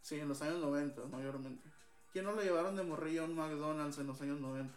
[0.00, 1.68] Sí, en los años 90 mayormente.
[2.14, 4.72] ¿Quién no le llevaron de morrillo a un McDonald's en los años 90?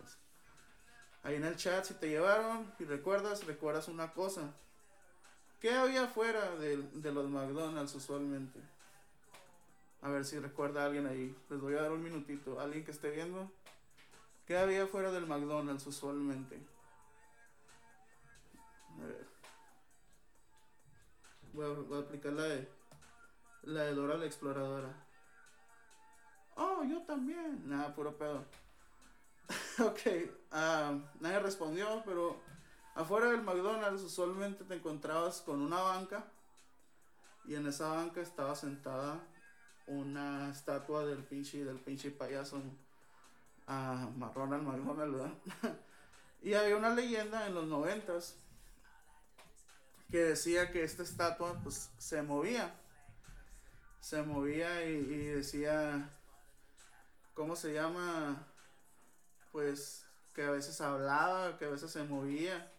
[1.24, 4.42] Ahí en el chat, si te llevaron y recuerdas, recuerdas una cosa.
[5.62, 8.60] ¿Qué había fuera de, de los McDonald's usualmente?
[10.02, 11.34] A ver si recuerda alguien ahí.
[11.50, 12.60] Les voy a dar un minutito.
[12.60, 13.50] Alguien que esté viendo.
[14.46, 16.60] ¿Qué había fuera del McDonald's usualmente?
[21.54, 22.68] Voy a, aplicar la de.
[23.64, 24.94] La de Dora la exploradora.
[26.56, 27.70] Oh, yo también.
[27.70, 28.46] Nada, puro pedo.
[29.80, 30.00] ok.
[30.52, 32.40] ah, nadie respondió, pero
[32.96, 36.26] afuera del McDonald's usualmente te encontrabas con una banca.
[37.46, 39.20] Y en esa banca estaba sentada
[39.88, 42.62] una estatua del pinche, del pinche payaso
[43.68, 45.38] a marrón al McDonald's,
[46.42, 48.38] y había una leyenda en los noventas
[50.12, 52.76] que decía que esta estatua pues se movía.
[54.02, 56.10] Se movía y, y decía,
[57.34, 58.48] ¿cómo se llama?
[59.52, 62.72] Pues que a veces hablaba, que a veces se movía.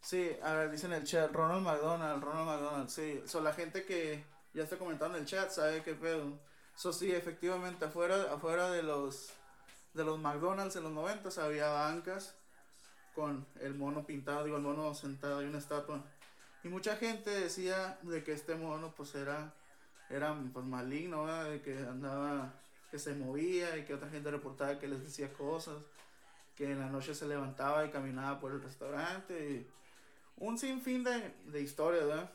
[0.00, 3.22] Sí, a ver, dicen en el chat, Ronald McDonald, Ronald McDonald, sí.
[3.26, 6.38] Son la gente que ya está comentando en el chat, sabe qué pedo.
[6.74, 9.30] Eso sí, efectivamente, afuera, afuera de los
[9.94, 12.34] de los McDonald's en los 90 había bancas
[13.14, 16.02] con el mono pintado, digo, el mono sentado y una estatua.
[16.62, 19.54] Y mucha gente decía de que este mono pues era,
[20.10, 21.50] era pues maligno, ¿verdad?
[21.50, 22.52] de que andaba,
[22.90, 25.76] que se movía y que otra gente reportaba que les decía cosas,
[26.54, 29.50] que en la noche se levantaba y caminaba por el restaurante.
[29.50, 29.66] Y
[30.36, 32.30] un sinfín de, de historias, ¿verdad?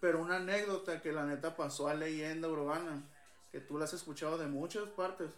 [0.00, 3.02] Pero una anécdota que la neta pasó a leyenda urbana,
[3.52, 5.30] que tú la has escuchado de muchas partes.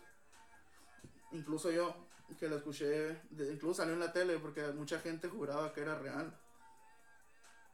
[1.33, 1.97] Incluso yo,
[2.39, 6.33] que la escuché, incluso salió en la tele porque mucha gente juraba que era real.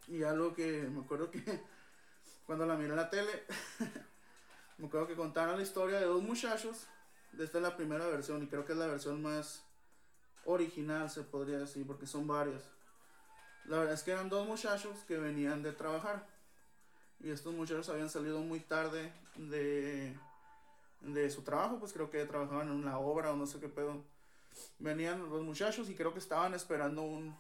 [0.09, 1.43] Y algo que me acuerdo que
[2.47, 3.45] cuando la miré en la tele,
[4.79, 6.87] me acuerdo que contaron la historia de dos muchachos.
[7.39, 9.63] Esta es la primera versión y creo que es la versión más
[10.47, 12.63] original, se podría decir, porque son varias.
[13.67, 16.27] La verdad es que eran dos muchachos que venían de trabajar.
[17.21, 20.17] Y estos muchachos habían salido muy tarde de,
[21.03, 24.03] de su trabajo, pues creo que trabajaban en una obra o no sé qué pedo.
[24.79, 27.37] Venían los muchachos y creo que estaban esperando un,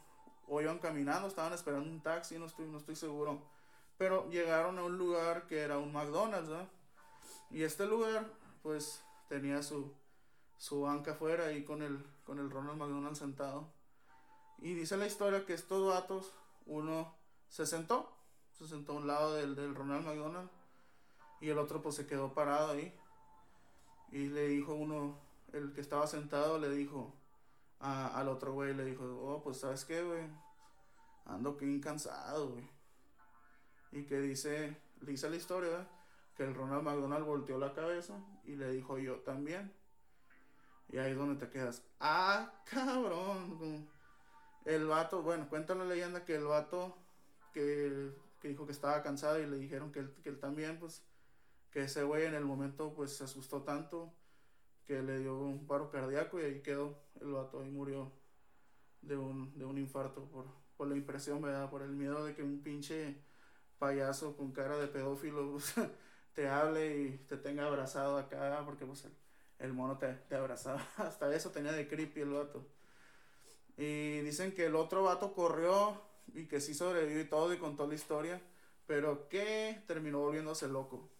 [0.48, 3.42] o iban caminando, estaban esperando un taxi, no estoy, no estoy seguro.
[3.96, 6.68] Pero llegaron a un lugar que era un McDonald's, ¿verdad?
[7.50, 8.26] Y este lugar,
[8.62, 9.92] pues, tenía su,
[10.56, 13.68] su banca afuera ahí con el, con el Ronald McDonald sentado.
[14.58, 16.32] Y dice la historia que estos vatos,
[16.66, 17.14] uno
[17.48, 18.12] se sentó,
[18.52, 20.50] se sentó a un lado del, del Ronald McDonald
[21.40, 22.92] y el otro pues se quedó parado ahí.
[24.10, 25.18] Y le dijo uno,
[25.52, 27.12] el que estaba sentado, le dijo
[27.80, 30.26] a- al otro güey, le dijo, oh, pues sabes qué, güey,
[31.26, 32.68] ando bien cansado, güey.
[33.92, 35.88] Y que dice, dice la historia,
[36.36, 38.14] que el Ronald McDonald volteó la cabeza
[38.44, 39.72] y le dijo yo también.
[40.90, 43.88] Y ahí es donde te quedas, ah, cabrón.
[44.64, 46.96] El vato, bueno, cuenta la leyenda que el vato
[47.52, 51.02] que, que dijo que estaba cansado y le dijeron que él, que él también, pues,
[51.70, 54.12] que ese güey en el momento, pues, se asustó tanto
[54.88, 58.10] que le dio un paro cardíaco y ahí quedó el vato y murió
[59.02, 60.46] de un, de un infarto por,
[60.78, 61.68] por la impresión, ¿verdad?
[61.68, 63.16] Por el miedo de que un pinche
[63.78, 65.58] payaso con cara de pedófilo
[66.34, 69.12] te hable y te tenga abrazado acá, porque pues el,
[69.58, 70.84] el mono te, te abrazaba.
[70.96, 72.64] Hasta eso tenía de creepy el vato.
[73.76, 76.00] Y dicen que el otro vato corrió
[76.34, 78.40] y que sí sobrevivió y todo y contó la historia,
[78.86, 81.10] pero que terminó volviéndose loco.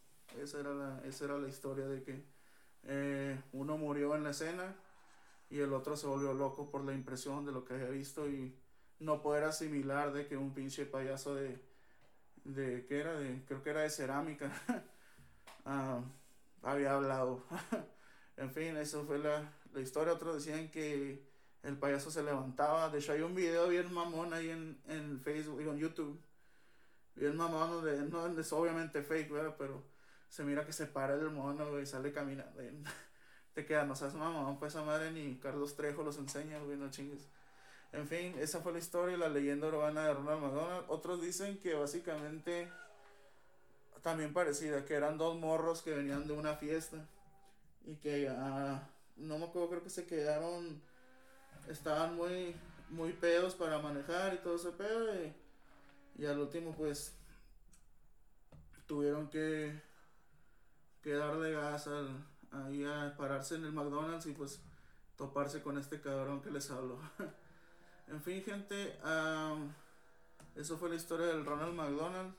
[0.40, 2.24] Esa era la, esa era la historia de que
[2.84, 4.74] eh, uno murió en la escena
[5.50, 8.54] y el otro se volvió loco por la impresión de lo que había visto y
[8.98, 11.60] no poder asimilar de que un pinche payaso de,
[12.44, 13.14] de ¿qué era?
[13.18, 14.52] De, creo que era de cerámica,
[15.64, 16.00] ah,
[16.62, 17.44] había hablado.
[18.36, 20.14] en fin, eso fue la, la historia.
[20.14, 21.26] Otros decían que
[21.62, 22.88] el payaso se levantaba.
[22.90, 26.20] De hecho, hay un video bien mamón ahí en, en Facebook y en YouTube.
[27.14, 29.56] Bien mamón, donde no es obviamente fake, ¿verdad?
[29.58, 29.82] Pero
[30.28, 32.60] se mira que se para el mono, güey, sale caminando.
[33.54, 36.90] te queda, no seas mamón, pues esa madre ni Carlos Trejo los enseña, güey, no
[36.90, 37.26] chingues.
[37.92, 40.84] En fin, esa fue la historia la leyenda urbana de Ronald McDonald.
[40.88, 42.70] Otros dicen que básicamente
[44.02, 47.04] también parecida, que eran dos morros que venían de una fiesta
[47.84, 50.80] y que ah, no me acuerdo, creo que se quedaron,
[51.68, 52.54] estaban muy,
[52.90, 55.06] muy pedos para manejar y todo ese pedo
[56.16, 57.14] y al último pues
[58.86, 59.80] tuvieron que,
[61.08, 62.06] que darle gas al,
[62.52, 64.60] ahí a pararse en el McDonald's y pues
[65.16, 66.98] toparse con este cabrón que les habló.
[68.08, 68.94] en fin, gente,
[70.54, 72.34] eso fue la historia del Ronald McDonald.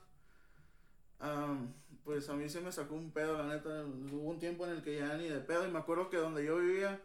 [2.04, 3.84] pues a mí se me sacó un pedo, la neta.
[4.12, 5.66] Hubo un tiempo en el que ya ni de pedo.
[5.66, 7.00] Y me acuerdo que donde yo vivía,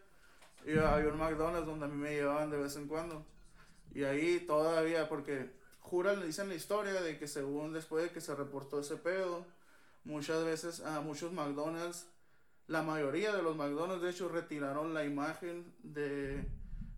[0.61, 3.25] había un McDonald's donde a mí me llevaban de vez en cuando.
[3.91, 5.49] Y ahí todavía, porque
[5.79, 9.47] juran, dicen la historia de que según después de que se reportó ese pedo,
[10.05, 12.07] muchas veces a muchos McDonald's
[12.67, 16.49] la mayoría de los McDonald's, de hecho, retiraron la imagen de,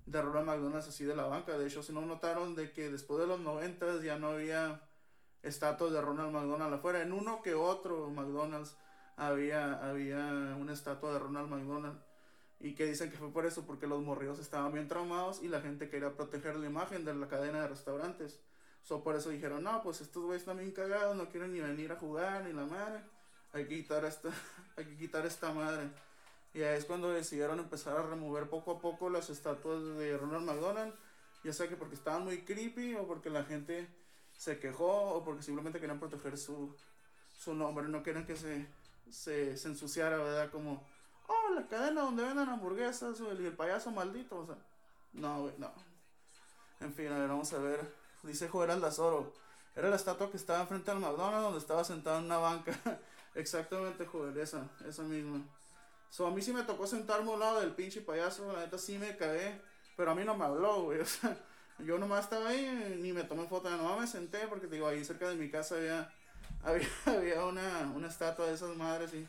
[0.06, 1.58] de Ronald McDonald's así de la banca.
[1.58, 4.82] De hecho, si no notaron de que después de los 90 ya no había
[5.44, 7.02] estatuas de Ronald McDonald afuera.
[7.02, 8.78] En uno que otro McDonald's
[9.18, 12.00] había, había una estatua de Ronald McDonald.
[12.60, 15.60] Y que dicen que fue por eso, porque los morridos estaban bien traumados y la
[15.60, 18.40] gente quería proteger la imagen de la cadena de restaurantes.
[18.88, 21.92] So, por eso dijeron, no, pues estos güeyes están bien cagados, no quieren ni venir
[21.92, 23.02] a jugar, ni la madre
[23.54, 24.30] hay que quitar esta,
[24.78, 25.90] hay que quitar esta madre.
[26.54, 30.46] Y ahí es cuando decidieron empezar a remover poco a poco las estatuas de Ronald
[30.46, 30.94] McDonald,
[31.44, 33.88] ya sea que porque estaban muy creepy o porque la gente
[34.38, 36.76] se quejó o porque simplemente querían proteger su,
[37.38, 38.66] su nombre, no querían que se,
[39.10, 40.50] se, se ensuciara, ¿verdad?
[40.52, 40.84] Como,
[41.28, 44.58] oh, la cadena donde venden hamburguesas y el, payaso maldito, o sea,
[45.14, 45.72] no, no.
[46.80, 47.97] En fin, a ver, vamos a ver.
[48.24, 49.34] Dice Joel Aldazoro.
[49.76, 52.74] Era la estatua que estaba enfrente al McDonald's donde estaba sentado en una banca.
[53.36, 55.42] Exactamente, joder, esa, esa misma.
[56.10, 58.98] So, a mí sí me tocó sentarme al lado del pinche payaso, la neta sí
[58.98, 59.62] me cagué,
[59.96, 61.38] pero a mí no me habló, güey, o sea,
[61.80, 65.30] yo nomás estaba ahí, ni me tomé foto, nomás me senté porque digo, ahí cerca
[65.30, 66.12] de mi casa había,
[66.64, 69.28] había, había una, una estatua de esas madres y,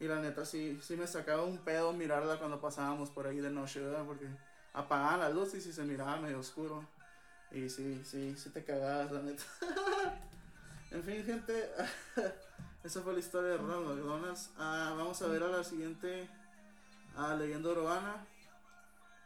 [0.00, 3.50] y la neta sí, sí me sacaba un pedo mirarla cuando pasábamos por ahí de
[3.50, 4.04] noche, ¿verdad?
[4.06, 4.26] Porque
[4.72, 6.86] apagaban la luz y si se miraba medio oscuro.
[7.54, 9.44] Y sí, sí, sí te cagabas, la neta.
[10.90, 11.70] en fin, gente.
[12.84, 14.50] Esa fue la historia de Ronald McDonald's.
[14.58, 16.28] Ah, vamos a ver a la siguiente
[17.16, 18.26] a leyenda urbana.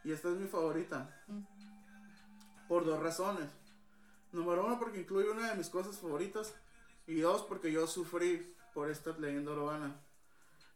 [0.03, 1.09] Y esta es mi favorita.
[2.67, 3.49] Por dos razones.
[4.31, 6.53] Número uno, porque incluye una de mis cosas favoritas.
[7.07, 9.95] Y dos, porque yo sufrí por esta leyenda urbana.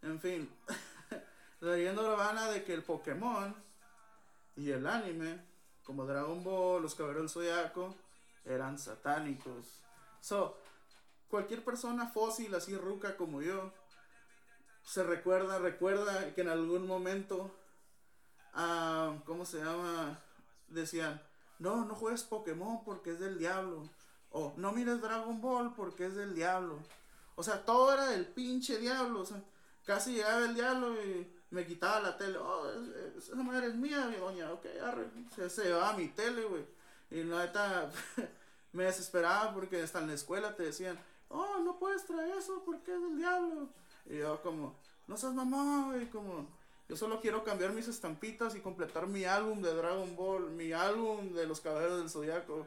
[0.02, 0.50] En fin,
[1.62, 3.56] la leyenda urbana de que el Pokémon
[4.56, 5.53] y el anime,
[5.84, 7.96] como Dragon Ball, los Caballeros del
[8.46, 9.80] eran satánicos.
[10.22, 10.58] So,
[11.30, 13.72] cualquier persona fósil, así ruca como yo,
[14.86, 17.52] se recuerda, recuerda que en algún momento,
[18.54, 20.20] ah, ¿cómo se llama?
[20.68, 21.22] Decían,
[21.60, 23.90] no, no juegues Pokémon porque es del diablo.
[24.32, 26.80] O no mires Dragon Ball porque es del diablo.
[27.36, 29.26] O sea, todo era del pinche diablo.
[29.86, 32.38] Casi llegaba el diablo y me quitaba la tele.
[32.40, 32.68] Oh,
[33.16, 34.52] esa madre es mía, mi doña.
[34.52, 35.06] Ok, arre.
[35.36, 36.66] Se, se llevaba mi tele, güey.
[37.12, 37.92] Y la neta
[38.74, 42.94] me desesperaba porque hasta en la escuela te decían, oh, no puedes traer eso porque
[42.94, 43.70] es del diablo.
[44.08, 44.76] Y yo como,
[45.08, 46.48] no seas mamá, güey, como,
[46.90, 51.34] yo solo quiero cambiar mis estampitas y completar mi álbum de Dragon Ball, mi álbum
[51.34, 52.66] de los caballeros del zodiaco.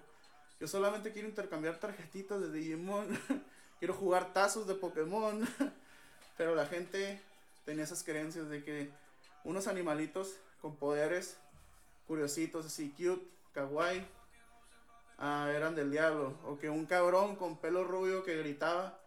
[0.60, 3.08] Yo solamente quiero intercambiar tarjetitas de Digimon,
[3.80, 5.46] quiero jugar tazos de Pokémon.
[6.36, 7.20] Pero la gente
[7.66, 8.90] tenía esas creencias de que
[9.44, 11.36] unos animalitos con poderes
[12.06, 14.06] curiositos, así cute, kawaii,
[15.18, 16.38] ah, eran del diablo.
[16.46, 18.98] O que un cabrón con pelo rubio que gritaba,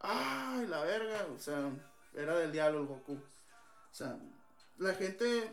[0.00, 1.26] ¡ay, la verga!
[1.34, 1.70] O sea,
[2.14, 3.14] era del diablo el Goku.
[3.14, 4.18] O sea,
[4.78, 5.50] la gente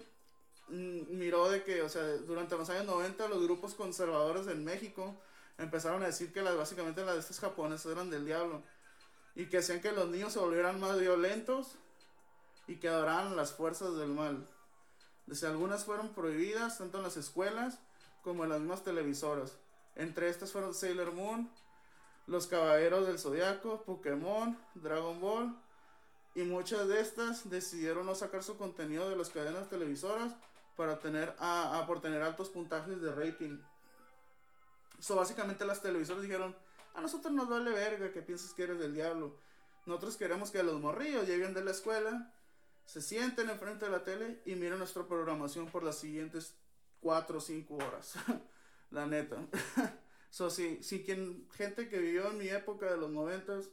[0.70, 5.16] mm, miró de que, o sea, durante los años 90 los grupos conservadores en México
[5.60, 8.64] empezaron a decir que las, básicamente las de estos japoneses eran del diablo.
[9.36, 11.78] Y que hacían que los niños se volvieran más violentos
[12.70, 14.48] y que adoraran las fuerzas del mal.
[15.26, 17.80] Desde algunas fueron prohibidas tanto en las escuelas
[18.22, 19.58] como en las mismas televisoras.
[19.96, 21.50] Entre estas fueron Sailor Moon,
[22.28, 25.56] Los Caballeros del Zodiaco, Pokémon, Dragon Ball.
[26.36, 30.36] Y muchas de estas decidieron no sacar su contenido de las cadenas televisoras
[30.78, 33.58] para tener a, por tener altos puntajes de rating.
[35.00, 36.56] So, básicamente las televisoras dijeron,
[36.94, 39.36] a nosotros nos vale verga que pienses que eres del diablo.
[39.88, 42.32] Nosotros queremos que los morrillos lleguen de la escuela,
[42.90, 46.56] se sienten enfrente de la tele y miren nuestra programación por las siguientes
[47.02, 48.16] 4 o 5 horas.
[48.90, 49.46] La neta.
[50.32, 53.70] so, si, si quien, gente que vivió en mi época de los noventas,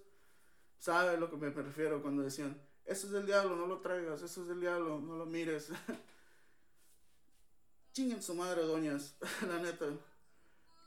[0.78, 4.20] sabe a lo que me refiero cuando decían, eso es del diablo, no lo traigas,
[4.20, 5.70] eso es del diablo, no lo mires.
[7.94, 9.16] chinguen su madre, doñas.
[9.48, 9.86] la neta.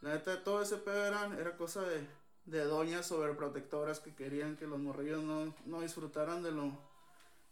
[0.02, 2.08] La neta, todo ese pedo era cosa de,
[2.46, 6.89] de doñas sobreprotectoras que querían que los morrillos no, no disfrutaran de lo,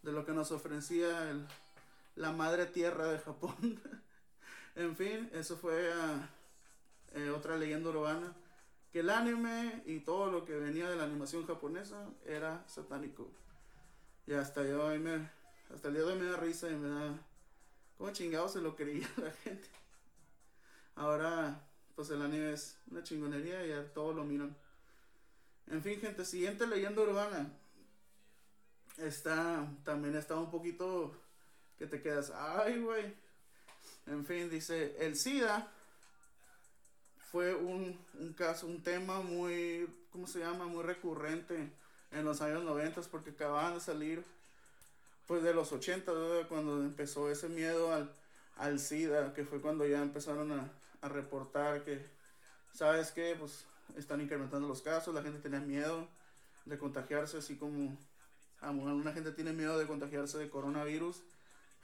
[0.02, 1.46] de lo que nos ofrecía el,
[2.16, 3.80] la madre tierra de Japón.
[4.76, 5.90] en fin, eso fue
[7.14, 8.34] eh, otra leyenda urbana.
[8.92, 13.30] Que el anime y todo lo que venía de la animación japonesa era satánico.
[14.26, 15.30] Y hasta yo me,
[15.74, 17.18] hasta el día de hoy me da risa y me da,
[17.96, 19.68] como chingado se lo creía la gente.
[20.96, 21.62] Ahora,
[21.94, 24.56] pues el anime es una chingonería y a todos lo miran.
[25.68, 27.52] En fin, gente, siguiente leyenda urbana.
[28.98, 31.14] Está, también está un poquito
[31.78, 33.14] que te quedas, ay, güey.
[34.06, 35.70] En fin, dice, el SIDA
[37.30, 40.66] fue un, un, caso, un tema muy, ¿cómo se llama?
[40.66, 41.70] Muy recurrente
[42.10, 44.24] en los años 90 porque acababan de salir,
[45.26, 46.10] pues de los 80,
[46.48, 48.10] cuando empezó ese miedo al,
[48.56, 50.70] al SIDA, que fue cuando ya empezaron a,
[51.02, 52.04] a reportar que,
[52.72, 53.36] ¿sabes qué?
[53.38, 53.64] Pues
[53.96, 56.08] están incrementando los casos, la gente tenía miedo
[56.64, 57.96] de contagiarse, así como
[58.60, 61.22] alguna gente tiene miedo de contagiarse de coronavirus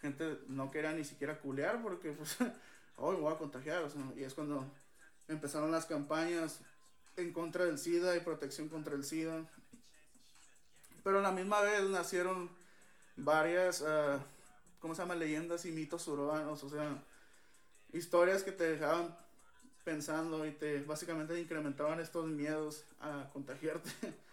[0.04, 2.36] gente no quería ni siquiera culear porque pues
[2.98, 3.82] hoy voy a contagiar
[4.16, 4.64] y es cuando
[5.28, 6.60] empezaron las campañas
[7.16, 9.42] en contra del SIDA y protección contra el SIDA
[11.02, 12.50] pero a la misma vez nacieron
[13.16, 14.18] varias uh,
[14.80, 15.14] ¿cómo se llama?
[15.14, 17.02] leyendas y mitos urbanos o sea
[17.94, 19.16] historias que te dejaban
[19.84, 23.90] pensando y te básicamente incrementaban estos miedos a contagiarte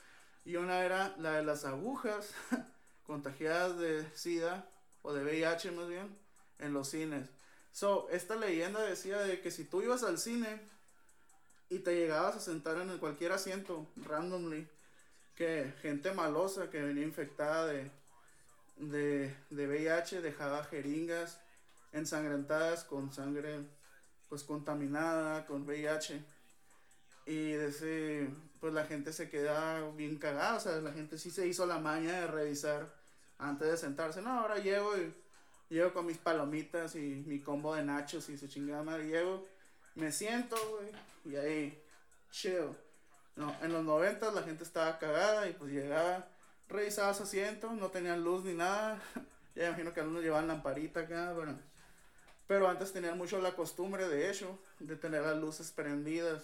[0.45, 2.31] y una era la de las agujas
[3.05, 4.65] contagiadas de SIDA
[5.01, 6.15] o de VIH más bien,
[6.59, 7.27] en los cines.
[7.71, 10.59] So, esta leyenda decía de que si tú ibas al cine
[11.69, 14.67] y te llegabas a sentar en cualquier asiento, randomly,
[15.35, 17.89] que gente malosa que venía infectada de,
[18.77, 21.39] de, de VIH dejaba jeringas
[21.93, 23.59] ensangrentadas con sangre
[24.29, 26.23] pues contaminada con VIH
[27.26, 31.32] y de ese, pues la gente se queda bien cagada, o sea, la gente sí
[31.32, 32.88] se hizo la maña de revisar
[33.38, 34.22] antes de sentarse.
[34.22, 35.13] No, ahora llego y
[35.69, 39.07] llego con mis palomitas y mi combo de nachos y su chingada madre.
[39.07, 39.45] Llego,
[39.95, 41.84] me siento, güey, y ahí,
[42.32, 42.69] chill.
[43.36, 46.28] No, en los 90 la gente estaba cagada y pues llegaba,
[46.67, 49.01] revisaba su asiento, no tenían luz ni nada.
[49.55, 51.57] ya imagino que algunos llevaban lamparita acá, bueno.
[52.47, 56.43] Pero antes tenían mucho la costumbre, de hecho, de tener las luces prendidas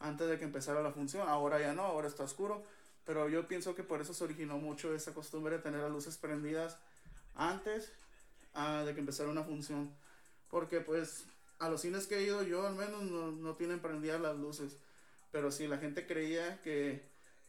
[0.00, 1.28] antes de que empezara la función.
[1.28, 2.62] Ahora ya no, ahora está oscuro.
[3.04, 6.18] Pero yo pienso que por eso se originó mucho esa costumbre de tener las luces
[6.18, 6.76] prendidas
[7.34, 7.90] antes
[8.54, 9.90] ah, de que empezara una función.
[10.50, 11.24] Porque pues
[11.58, 14.76] a los cines que he ido yo al menos no, no tienen prendidas las luces.
[15.32, 17.02] Pero si la gente creía que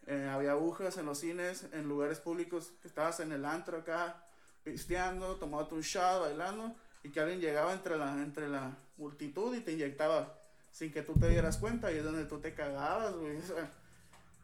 [0.08, 4.24] eh, había agujas en los cines, en lugares públicos, que estabas en el antro acá,
[4.64, 6.74] pisteando, tomando un shot, bailando,
[7.04, 10.39] y que alguien llegaba entre la, entre la multitud y te inyectaba
[10.72, 13.38] sin que tú te dieras cuenta, y es donde tú te cagabas, güey.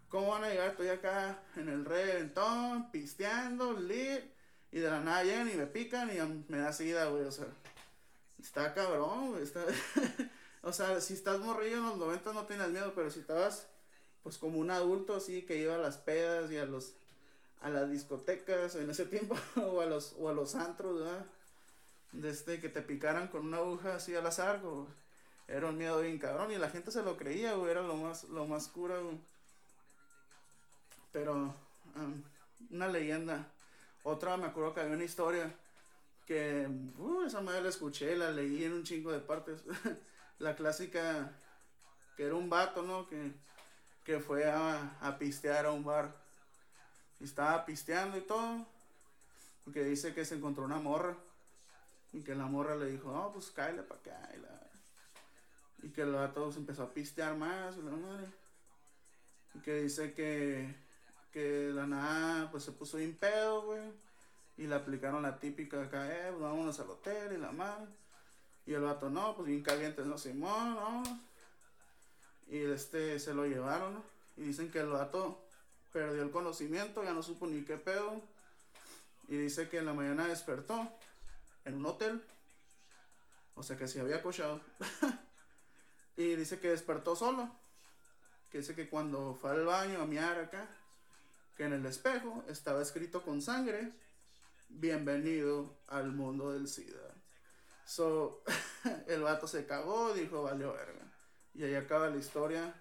[0.09, 0.69] ¿Cómo van a llegar?
[0.69, 4.23] Estoy acá en el reventón, pisteando, lit,
[4.71, 7.47] y de la nada llegan y me pican y me da sida, güey, o sea.
[8.41, 9.65] Está cabrón, güey, está...
[10.61, 13.67] o sea, si estás morrillo en los 90 no tienes miedo, pero si estabas,
[14.23, 16.93] pues como un adulto así, que iba a las pedas y a los...
[17.61, 21.25] a las discotecas en ese tiempo, o a los, o a los antros, ¿verdad?
[22.11, 24.85] De este, que te picaran con una aguja así al azar, güey.
[25.47, 28.23] Era un miedo bien cabrón y la gente se lo creía, güey, era lo más,
[28.25, 28.95] lo más cura.
[31.11, 31.53] Pero
[31.95, 32.23] um,
[32.71, 33.47] una leyenda.
[34.03, 35.53] Otra, me acuerdo que había una historia
[36.25, 36.67] que
[36.97, 39.61] uh, esa madre la escuché, la leí en un chingo de partes.
[40.39, 41.31] la clásica,
[42.17, 43.07] que era un vato, ¿no?
[43.07, 43.31] Que,
[44.03, 46.11] que fue a, a pistear a un bar.
[47.19, 48.65] Y estaba pisteando y todo.
[49.67, 51.15] Y que dice que se encontró una morra.
[52.13, 54.29] Y que la morra le dijo, no, pues cállate para acá.
[55.85, 57.77] Y que el vato se empezó a pistear más.
[57.77, 58.25] La madre.
[59.53, 60.83] y que dice que
[61.31, 63.91] que la nada pues se puso bien pedo, güey.
[64.57, 67.87] Y le aplicaron la típica acá, eh, pues, vámonos al hotel y la madre.
[68.65, 71.03] Y el vato, no, pues bien caliente, no, Simón, no.
[72.47, 74.03] Y este, se lo llevaron, ¿no?
[74.37, 75.43] Y dicen que el vato
[75.91, 78.21] perdió el conocimiento, ya no supo ni qué pedo.
[79.27, 80.89] Y dice que en la mañana despertó
[81.65, 82.23] en un hotel.
[83.55, 84.61] O sea que se había cochado.
[86.17, 87.49] y dice que despertó solo.
[88.51, 90.67] Que dice que cuando fue al baño a miar acá,
[91.57, 93.91] que en el espejo estaba escrito con sangre,
[94.69, 97.13] bienvenido al mundo del SIDA.
[97.85, 98.43] So,
[99.07, 101.05] el vato se cagó, dijo, valió verga.
[101.53, 102.73] Y ahí acaba la historia.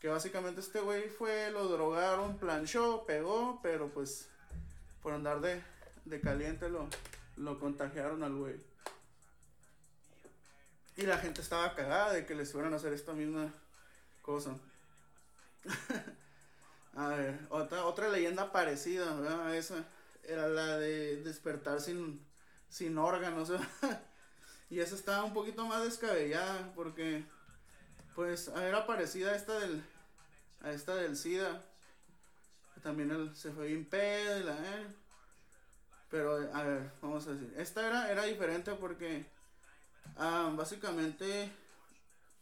[0.00, 4.28] Que básicamente este güey fue, lo drogaron, planchó, pegó, pero pues
[5.02, 5.62] por andar de,
[6.04, 6.88] de caliente lo,
[7.36, 8.56] lo contagiaron al güey.
[10.96, 13.52] Y la gente estaba cagada de que les fueran a hacer esta misma
[14.22, 14.56] cosa.
[16.94, 19.54] a ver, otra, otra leyenda parecida, ¿verdad?
[19.54, 19.84] Esa
[20.24, 22.24] era la de despertar sin,
[22.70, 23.52] sin órganos.
[24.70, 27.24] y esa estaba un poquito más descabellada porque,
[28.14, 29.84] pues, era parecida a esta del,
[30.62, 31.62] a esta del SIDA.
[32.82, 34.50] También él se fue bien pedo.
[34.50, 34.86] Eh.
[36.10, 37.52] Pero, a ver, vamos a decir.
[37.58, 39.26] Esta era, era diferente porque
[40.16, 41.50] ah, básicamente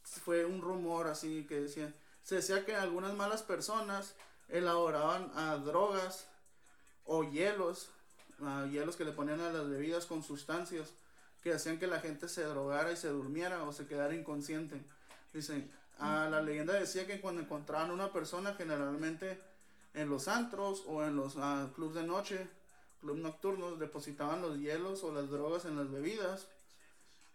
[0.03, 1.93] fue un rumor así que decía,
[2.23, 4.15] se decía que algunas malas personas
[4.49, 5.31] elaboraban
[5.65, 6.27] drogas
[7.05, 7.89] o hielos,
[8.71, 10.93] hielos que le ponían a las bebidas con sustancias
[11.43, 14.81] que hacían que la gente se drogara y se durmiera o se quedara inconsciente.
[15.33, 19.39] Dicen, a la leyenda decía que cuando encontraban una persona, generalmente
[19.93, 21.37] en los antros o en los
[21.75, 22.49] clubes de noche,
[23.01, 26.49] clubes nocturnos, depositaban los hielos o las drogas en las bebidas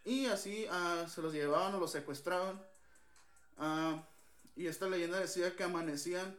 [0.04, 0.66] y así
[1.08, 2.60] se los llevaban o los secuestraban.
[4.56, 6.36] y esta leyenda decía que amanecían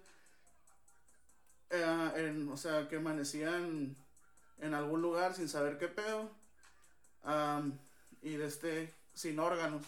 [1.72, 3.96] eh, en, o sea, que amanecían
[4.60, 6.30] en algún lugar sin saber qué pedo.
[8.22, 9.84] y de este, sin órganos.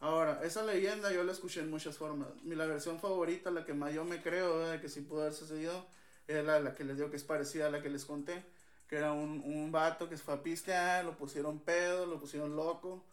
[0.00, 2.28] Ahora, esa leyenda yo la escuché en muchas formas.
[2.42, 5.32] Mi, la versión favorita, la que más yo me creo de que sí pudo haber
[5.32, 5.86] sucedido,
[6.26, 8.44] es la, la, que les digo que es parecida a la que les conté.
[8.88, 13.04] Que era un, un vato que fue a pistear, lo pusieron pedo, lo pusieron loco.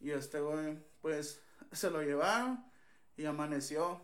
[0.00, 1.40] Y este güey, pues,
[1.72, 2.64] se lo llevaron
[3.16, 4.00] y amaneció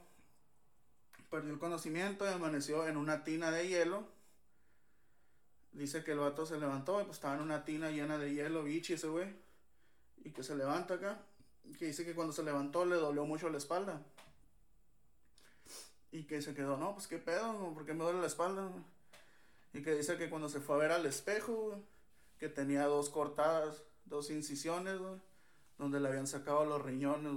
[1.34, 4.06] perdió el conocimiento y amaneció en una tina de hielo.
[5.72, 8.62] Dice que el vato se levantó y pues estaba en una tina llena de hielo,
[8.62, 9.34] bichi ese güey.
[10.24, 11.20] Y que se levanta acá.
[11.76, 14.00] Que dice que cuando se levantó le dolió mucho la espalda.
[16.12, 18.70] Y que se quedó, no, pues qué pedo, ¿por qué me duele la espalda?
[19.74, 21.82] Y que dice que cuando se fue a ver al espejo,
[22.38, 25.00] que tenía dos cortadas, dos incisiones,
[25.78, 27.32] donde le habían sacado los riñones,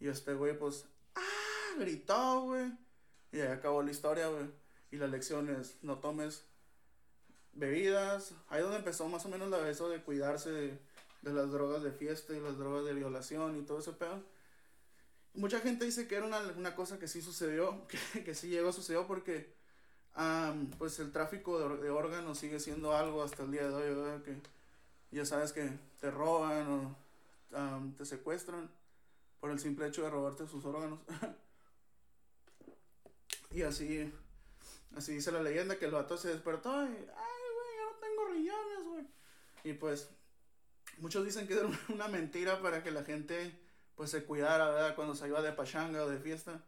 [0.00, 1.76] Y este güey, pues, ¡ah!
[1.78, 2.72] Gritó, güey.
[3.32, 4.46] Y ahí acabó la historia, güey.
[4.90, 6.44] Y la lección es, no tomes
[7.52, 8.34] bebidas.
[8.48, 10.78] Ahí donde empezó más o menos la eso de cuidarse de,
[11.22, 14.22] las drogas de fiesta y las drogas de violación y todo ese pedo.
[15.34, 18.72] Mucha gente dice que era una, cosa que sí sucedió, que, que sí llegó a
[18.72, 19.61] suceder porque
[20.78, 24.22] pues el tráfico de, órganos sigue siendo algo hasta el día de hoy, ¿verdad?
[24.22, 24.36] Que
[25.10, 26.96] ya sabes que te roban o
[27.96, 28.70] te secuestran
[29.40, 31.00] por el simple hecho de robarte sus órganos.
[33.54, 34.10] Y así,
[34.96, 38.24] así dice la leyenda que el vato se despertó y, ay, güey, yo no tengo
[38.28, 39.06] riñones, güey.
[39.64, 40.08] Y pues,
[40.96, 43.54] muchos dicen que era una mentira para que la gente,
[43.94, 44.94] pues, se cuidara, ¿verdad?
[44.94, 46.62] Cuando se iba de pachanga o de fiesta.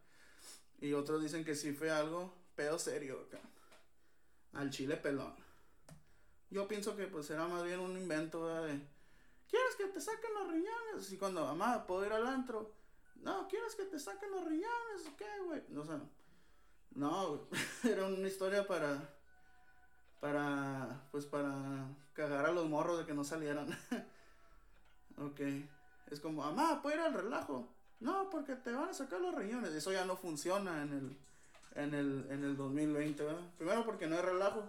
[0.79, 3.41] Y otros dicen que sí fue algo pedo serio acá.
[4.53, 5.35] Al chile pelón.
[6.51, 8.47] Yo pienso que, pues, era más bien un invento.
[8.47, 8.81] De,
[9.49, 11.13] ¿quieres que te saquen los riñones?
[11.13, 12.73] Y cuando, mamá, ¿puedo ir al antro?
[13.17, 15.11] No, ¿quieres que te saquen los riñones?
[15.17, 15.63] ¿Qué, güey?
[15.69, 15.93] No sé.
[16.95, 17.49] No,
[17.83, 19.13] era una historia para.
[20.21, 21.09] Para.
[21.11, 23.69] Pues para cagar a los morros de que no salieran.
[25.19, 25.41] ok.
[26.13, 27.69] Es como, mamá, ¿puedo ir al relajo?
[27.99, 29.73] No, porque te van a sacar los riñones.
[29.73, 31.19] Eso ya no funciona en el,
[31.75, 33.41] en el, en el 2020, ¿verdad?
[33.57, 34.65] Primero porque no hay relajo.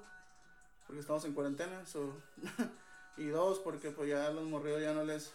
[0.86, 1.84] Porque estamos en cuarentena.
[3.18, 5.32] y dos, porque pues ya los morridos ya no les.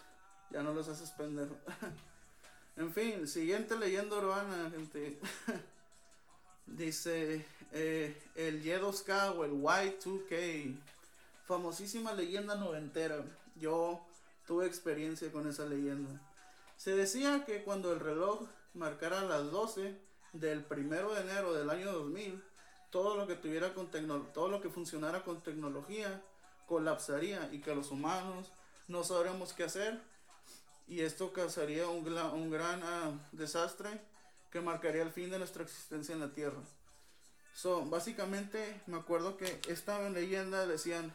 [0.49, 1.55] Ya no los haces pendejo.
[2.77, 5.19] en fin, siguiente leyenda urbana, gente.
[6.65, 10.77] Dice eh, el Y2K o el Y2K.
[11.45, 13.23] Famosísima leyenda noventera.
[13.55, 14.05] Yo
[14.45, 16.19] tuve experiencia con esa leyenda.
[16.77, 19.95] Se decía que cuando el reloj marcara las 12
[20.33, 22.43] del primero de enero del año 2000,
[22.89, 23.89] todo lo que tuviera con
[24.33, 26.21] todo lo que funcionara con tecnología
[26.67, 28.51] colapsaría y que los humanos
[28.87, 30.01] no sabremos qué hacer
[30.87, 33.89] y esto causaría un, un gran uh, desastre
[34.51, 36.59] que marcaría el fin de nuestra existencia en la Tierra.
[37.53, 41.13] So, básicamente, me acuerdo que esta leyenda decían,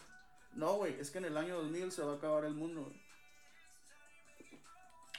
[0.54, 2.90] no, güey, es que en el año 2000 se va a acabar el mundo,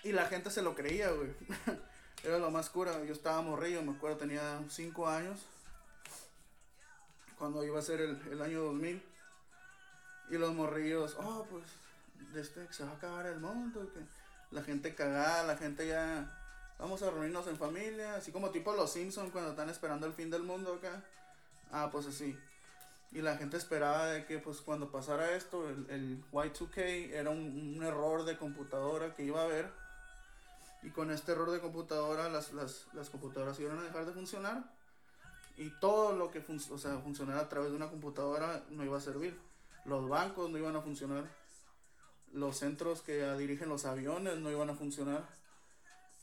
[0.03, 1.29] Y la gente se lo creía, güey.
[2.23, 3.03] Era lo más cura.
[3.05, 5.39] Yo estaba morrillo, me acuerdo, tenía 5 años.
[7.37, 9.03] Cuando iba a ser el, el año 2000.
[10.29, 11.63] Y los morrillos, oh, pues,
[12.35, 13.89] este, se va a acabar el mundo.
[13.93, 14.01] Que
[14.51, 16.37] la gente cagada, la gente ya
[16.79, 20.29] Vamos a reunirnos en familia, así como tipo los Simpsons cuando están esperando el fin
[20.29, 21.03] del mundo acá.
[21.71, 22.37] Ah, pues así.
[23.11, 27.81] Y la gente esperaba de que pues cuando pasara esto, el, el Y2K era un,
[27.81, 29.71] error de computadora que iba a haber.
[30.87, 34.73] Y con este error de computadora las, las, las computadoras iban a dejar de funcionar.
[35.57, 39.01] Y todo lo que o sea, funcionara a través de una computadora no iba a
[39.01, 39.37] servir.
[39.83, 41.25] Los bancos no iban a funcionar.
[42.31, 45.27] los centros que dirigen los aviones no iban a funcionar.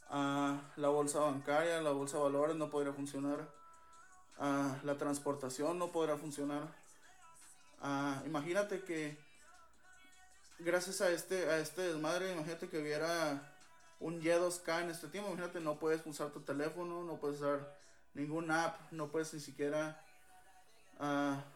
[0.08, 3.46] Ah, la bolsa bancaria, la bolsa de valores no podría funcionar.
[4.38, 6.74] Ah, la transportación no podrá funcionar.
[7.82, 9.18] Ah, imagínate que
[10.58, 13.53] gracias a este, a este desmadre, imagínate que hubiera
[14.00, 15.30] un Y2K en este tiempo.
[15.30, 17.76] Imagínate, no puedes usar tu teléfono, no puedes usar
[18.14, 20.00] ningún app, no puedes ni siquiera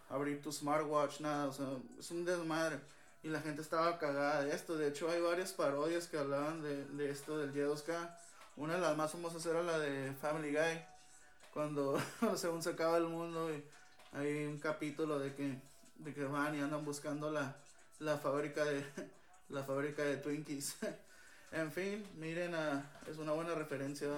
[0.08, 1.46] abrir tu smartwatch, nada.
[1.46, 1.66] O sea,
[1.98, 2.80] es un desmadre.
[3.22, 4.76] Y la gente estaba cagada de esto.
[4.76, 8.14] De hecho, hay varias parodias que hablaban de, de esto del Y2K.
[8.56, 10.84] Una de las más famosas era la de Family Guy.
[11.52, 11.98] Cuando
[12.36, 13.64] según se acaba el mundo y
[14.12, 15.60] hay un capítulo de que,
[15.96, 17.56] de que van y andan buscando la,
[17.98, 18.84] la fábrica de
[19.48, 20.76] la fábrica de Twinkies.
[21.52, 22.54] en fin, miren,
[23.06, 24.08] es una buena referencia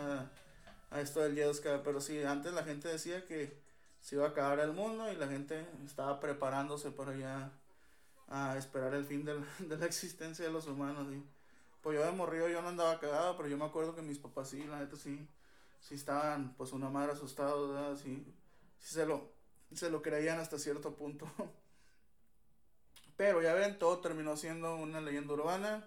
[0.91, 1.83] a, esto del Y2K.
[1.85, 3.57] Pero sí, antes la gente decía que
[4.01, 7.53] se iba a acabar el mundo y la gente estaba preparándose para ya
[8.28, 9.24] a esperar el fin
[9.59, 11.07] de la existencia de los humanos.
[11.12, 11.22] Y,
[11.83, 14.51] pues yo de morrido yo no andaba cagado, pero yo me acuerdo que mis papás
[14.51, 15.26] sí, la neta sí,
[15.81, 17.97] sí estaban pues una madre asustados, ¿verdad?
[17.97, 18.24] Sí,
[18.78, 19.31] sí se lo,
[19.74, 21.26] se lo creían hasta cierto punto.
[23.16, 25.87] Pero ya ven, todo terminó siendo una leyenda urbana.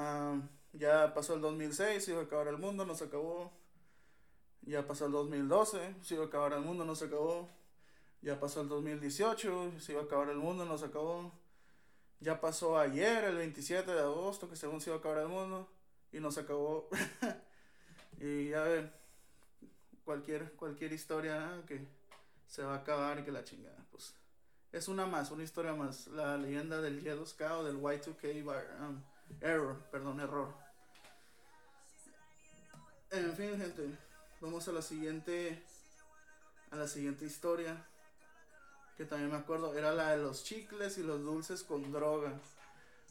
[0.00, 0.40] Ah,
[0.72, 3.50] ya pasó el 2006, se iba a acabar el mundo, no se acabó.
[4.62, 7.48] Ya pasó el 2012, se iba a acabar el mundo, no se acabó.
[8.22, 11.32] Ya pasó el 2018, se iba a acabar el mundo, no se acabó.
[12.20, 15.68] Ya pasó ayer, el 27 de agosto, que según se iba a acabar el mundo,
[16.12, 16.88] y no se acabó.
[18.20, 18.92] y ya ven,
[20.04, 21.84] cualquier, cualquier historia que
[22.46, 24.14] se va a acabar y que la chingada, pues
[24.70, 26.06] es una más, una historia más.
[26.06, 29.02] La leyenda del Y2K o del Y2K um,
[29.40, 30.54] error, perdón, error.
[33.10, 33.88] En fin, gente,
[34.40, 35.62] vamos a la siguiente
[36.70, 37.82] a la siguiente historia
[38.98, 42.32] que también me acuerdo, era la de los chicles y los dulces con droga.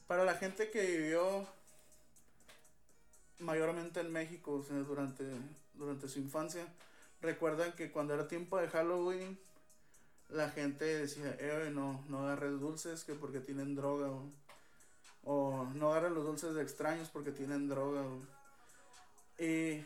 [0.05, 1.47] Para la gente que vivió
[3.39, 5.23] mayormente en México durante,
[5.75, 6.67] durante su infancia,
[7.21, 9.39] recuerdan que cuando era tiempo de Halloween,
[10.27, 14.09] la gente decía, eh, no, no agarres dulces que porque tienen droga.
[15.27, 18.03] No agarres los dulces de extraños porque tienen droga.
[19.37, 19.83] Y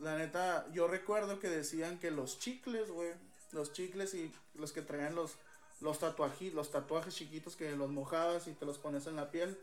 [0.00, 3.12] la neta, yo recuerdo que decían que los chicles, güey,
[3.52, 5.36] los chicles y los que traían los,
[5.80, 9.58] los, tatuajes, los tatuajes chiquitos que los mojabas y te los pones en la piel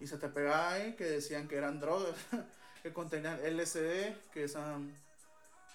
[0.00, 2.14] y se te pegaba ahí que decían que eran drogas,
[2.82, 4.90] que contenían LSD, que es um,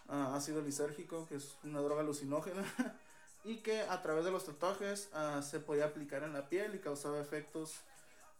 [0.09, 2.63] uh, ácido lisérgico, que es una droga alucinógena,
[3.45, 6.80] y que a través de los tatuajes uh, se podía aplicar en la piel y
[6.80, 7.80] causaba efectos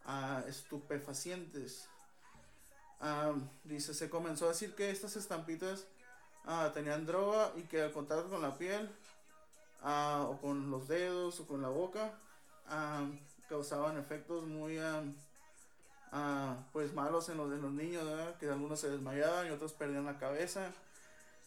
[0.08, 1.88] uh, estupefacientes.
[2.99, 5.86] Um, dice, se comenzó a decir que estas estampitas
[6.45, 8.89] ah, tenían droga y que al contacto con la piel
[9.84, 12.12] ah, o con los dedos o con la boca
[12.68, 13.05] ah,
[13.49, 18.03] causaban efectos muy ah, pues malos en los de los niños,
[18.39, 20.72] que algunos se desmayaban y otros perdían la cabeza.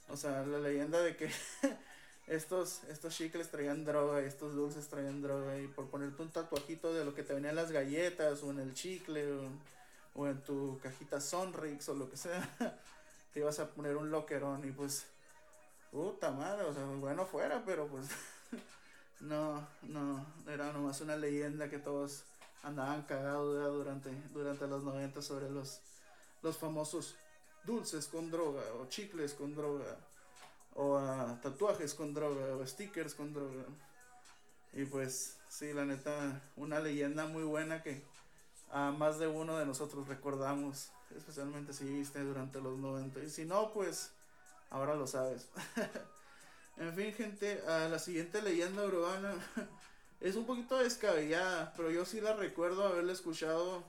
[0.08, 1.28] O sea, la leyenda de que
[2.30, 7.04] estos, estos chicles traían droga estos dulces traían droga y por ponerte un tatuajito de
[7.04, 9.26] lo que te venían las galletas o en el chicle
[10.14, 12.48] o, en tu cajita Sonrix o lo que sea.
[13.32, 15.06] te ibas a poner un loquerón y pues,
[15.90, 18.06] puta madre, o sea, bueno fuera, pero pues,
[19.20, 22.22] no, no, era nomás una leyenda que todos
[22.62, 25.80] andaban cagados durante, durante los 90 sobre los,
[26.42, 27.14] los famosos
[27.64, 29.96] dulces con droga, o chicles con droga,
[30.74, 33.64] o ah, tatuajes con droga, o stickers con droga.
[34.72, 38.04] Y pues, sí, la neta, una leyenda muy buena que
[38.70, 43.20] a más de uno de nosotros recordamos especialmente si viste durante los 90.
[43.20, 44.12] Y si no, pues
[44.70, 45.48] ahora lo sabes.
[46.76, 49.34] en fin, gente, la siguiente leyenda urbana
[50.20, 53.84] es un poquito descabellada, pero yo sí la recuerdo haberla escuchado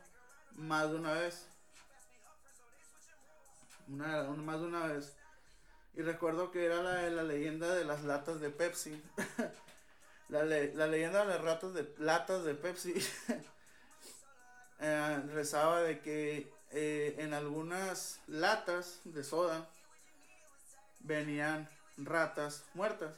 [0.55, 1.45] más de una vez.
[3.87, 5.15] Una, más de una vez.
[5.93, 9.01] Y recuerdo que era la, la leyenda de las latas de Pepsi.
[10.29, 12.93] la, la leyenda de las ratas de latas de Pepsi.
[14.83, 19.69] Eh, rezaba de que eh, en algunas latas de soda
[21.01, 23.15] venían ratas muertas.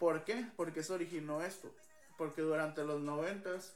[0.00, 0.44] ¿Por qué?
[0.56, 1.72] Porque se originó esto.
[2.18, 3.74] Porque durante los noventas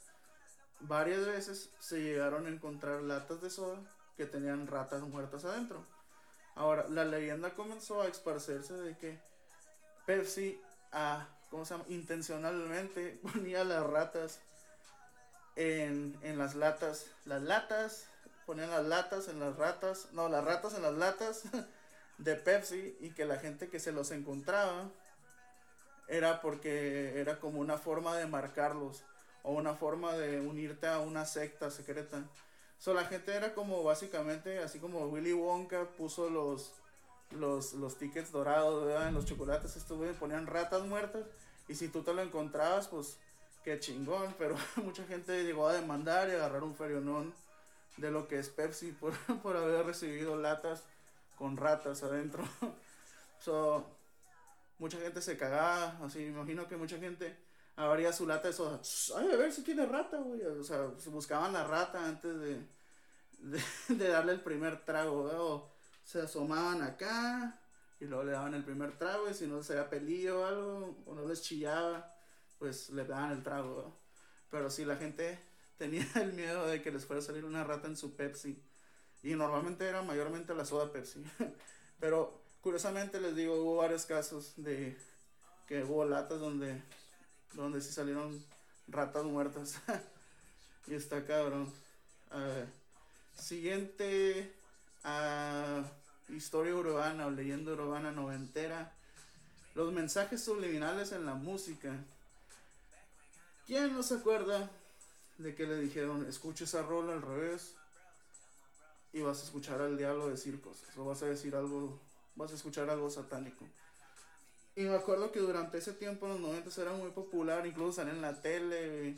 [0.80, 3.80] varias veces se llegaron a encontrar latas de soda
[4.16, 5.86] que tenían ratas muertas adentro.
[6.56, 9.18] Ahora, la leyenda comenzó a esparcerse de que
[10.06, 11.84] Pepsi, ah, ¿cómo se llama?
[11.88, 14.40] intencionalmente ponía las ratas
[15.54, 17.06] en, en las latas.
[17.26, 18.08] Las latas
[18.46, 21.42] ponían las latas en las ratas, no, las ratas en las latas
[22.18, 24.88] de Pepsi y que la gente que se los encontraba
[26.08, 29.02] era porque era como una forma de marcarlos
[29.42, 32.24] o una forma de unirte a una secta secreta.
[32.78, 36.72] So, la gente era como básicamente, así como Willy Wonka puso los,
[37.30, 41.24] los, los tickets dorados en los chocolates, estuve, ponían ratas muertas
[41.68, 43.18] y si tú te lo encontrabas, pues
[43.64, 47.34] qué chingón, pero mucha gente llegó a demandar y agarrar un ferionón
[47.96, 50.84] de lo que es Pepsi por, por haber recibido latas
[51.36, 52.44] con ratas adentro.
[53.40, 53.84] so,
[54.78, 57.36] mucha gente se cagaba, así, imagino que mucha gente
[57.76, 58.80] abría su lata de soda,
[59.16, 62.60] ay, a ver si tiene rata, güey, o sea, buscaban la rata antes de,
[63.38, 65.72] de, darle el primer trago, o
[66.04, 67.60] se asomaban acá
[68.00, 70.96] y luego le daban el primer trago y si no se veía pelillo o algo,
[71.06, 72.12] o no les chillaba,
[72.58, 73.96] pues le daban el trago,
[74.50, 75.38] pero si la gente
[75.78, 78.62] tenía el miedo de que les fuera a salir una rata en su Pepsi.
[79.22, 81.24] Y normalmente era mayormente la soda Pepsi.
[82.00, 84.96] Pero curiosamente les digo, hubo varios casos de
[85.66, 86.82] que hubo latas donde,
[87.52, 88.42] donde sí salieron
[88.88, 89.76] ratas muertas.
[90.86, 91.72] y está cabrón.
[93.38, 94.52] siguiente
[95.04, 95.84] a
[96.28, 98.92] historia urbana o leyenda urbana noventera.
[99.74, 101.94] Los mensajes subliminales en la música.
[103.66, 104.70] ¿Quién no se acuerda
[105.38, 107.74] de que le dijeron, escucha esa rola al revés
[109.12, 111.98] y vas a escuchar al diablo decir cosas, o vas a decir algo,
[112.34, 113.66] vas a escuchar algo satánico.
[114.76, 118.16] Y me acuerdo que durante ese tiempo, en los 90 era muy popular, incluso salían
[118.16, 119.16] en la tele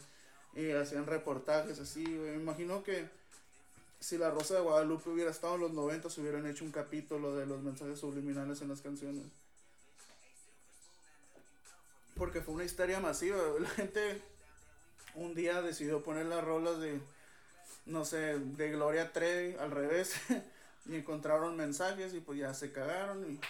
[0.55, 2.07] y, hacían reportajes así.
[2.07, 3.09] Me imagino que
[3.99, 7.35] si la Rosa de Guadalupe hubiera estado en los 90, se hubieran hecho un capítulo
[7.35, 9.25] de los mensajes subliminales en las canciones.
[12.17, 13.39] Porque fue una historia masiva.
[13.59, 14.23] La gente
[15.17, 17.01] un día decidió poner las rolas de,
[17.87, 20.15] no sé, de Gloria Trevi al revés
[20.87, 23.41] y encontraron mensajes y pues ya se cagaron y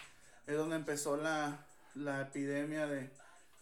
[0.46, 1.67] es donde empezó la,
[1.98, 3.10] la epidemia de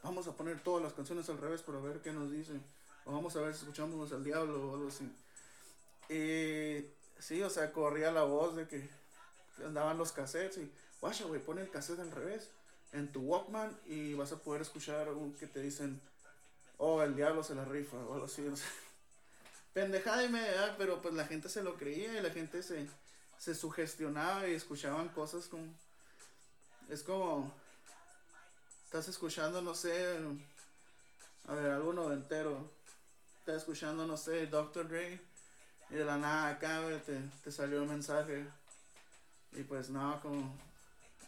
[0.03, 2.63] vamos a poner todas las canciones al revés para ver qué nos dicen
[3.05, 5.11] o vamos a ver si escuchamos al diablo o algo así.
[6.09, 6.85] Y
[7.21, 8.89] sí, o sea, corría la voz de que
[9.65, 12.51] andaban los cassettes y, guacha, güey, pon el cassette al revés
[12.93, 16.01] en tu Walkman y vas a poder escuchar algo que te dicen
[16.79, 18.43] oh, el diablo se la rifa o algo así.
[18.43, 18.65] No sé.
[19.73, 22.87] Pendejada y media, pero pues la gente se lo creía y la gente se,
[23.39, 25.67] se sugestionaba y escuchaban cosas como...
[26.89, 27.53] Es como...
[28.97, 30.17] Estás escuchando, no sé...
[31.49, 32.71] A ver, algo noventero.
[33.41, 34.89] Estás escuchando, no sé, Dr.
[34.89, 35.21] Dre.
[35.91, 38.47] Y de la nada acá, te, te salió un mensaje.
[39.53, 40.59] Y pues no, como...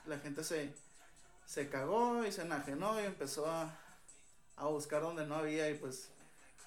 [0.07, 0.73] La gente se,
[1.45, 3.71] se cagó y se enajenó y empezó a
[4.57, 6.09] a buscar donde no había y pues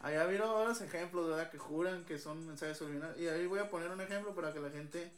[0.02, 1.50] allá vieron varios ejemplos, ¿verdad?
[1.50, 3.20] Que juran que son mensajes subliminales.
[3.20, 5.12] Y ahí voy a poner un ejemplo para que la gente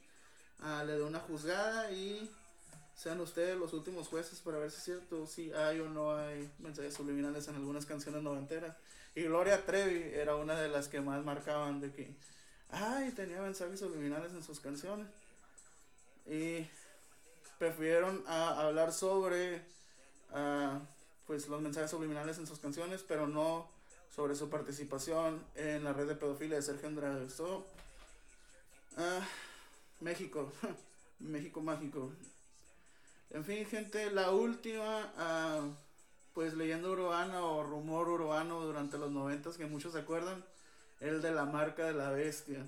[0.61, 2.31] ah, le dé una juzgada y
[2.95, 6.49] sean ustedes los últimos jueces para ver si es cierto, si hay o no hay
[6.59, 8.75] mensajes subliminales en algunas canciones noventeras.
[9.15, 12.13] Y Gloria Trevi era una de las que más marcaban de que,
[12.69, 15.07] ay, tenía mensajes subliminales en sus canciones.
[16.25, 16.67] Y
[17.59, 19.61] prefirieron a hablar sobre...
[20.31, 20.79] Uh,
[21.27, 23.67] pues los mensajes subliminales en sus canciones, pero no
[24.15, 27.29] sobre su participación en la red de pedofilia de Sergio Andrade.
[27.29, 27.65] So,
[28.97, 29.21] ah,
[30.01, 30.51] México,
[31.19, 32.11] México mágico.
[33.33, 35.61] En fin, gente, la última, ah,
[36.33, 40.43] pues leyenda urbana o rumor urbano durante los noventas que muchos se acuerdan,
[40.99, 42.65] el de la marca de la bestia.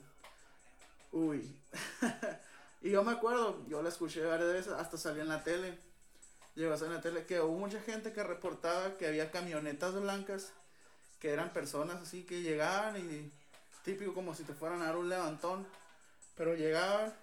[1.11, 1.55] Uy.
[2.81, 5.77] y yo me acuerdo, yo la escuché varias veces, hasta salí en la tele
[6.55, 10.51] llegó a en la tele que hubo mucha gente que reportaba que había camionetas blancas
[11.19, 13.31] que eran personas así que llegaban y
[13.83, 15.65] típico como si te fueran a dar un levantón,
[16.35, 17.13] pero llegaban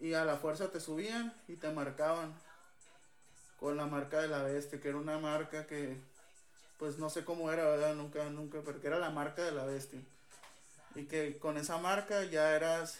[0.00, 2.34] y a la fuerza te subían y te marcaban
[3.60, 5.96] con la marca de la bestia, que era una marca que
[6.78, 7.94] pues no sé cómo era, ¿verdad?
[7.94, 10.00] Nunca, nunca, porque era la marca de la bestia.
[10.94, 12.98] Y que con esa marca ya eras,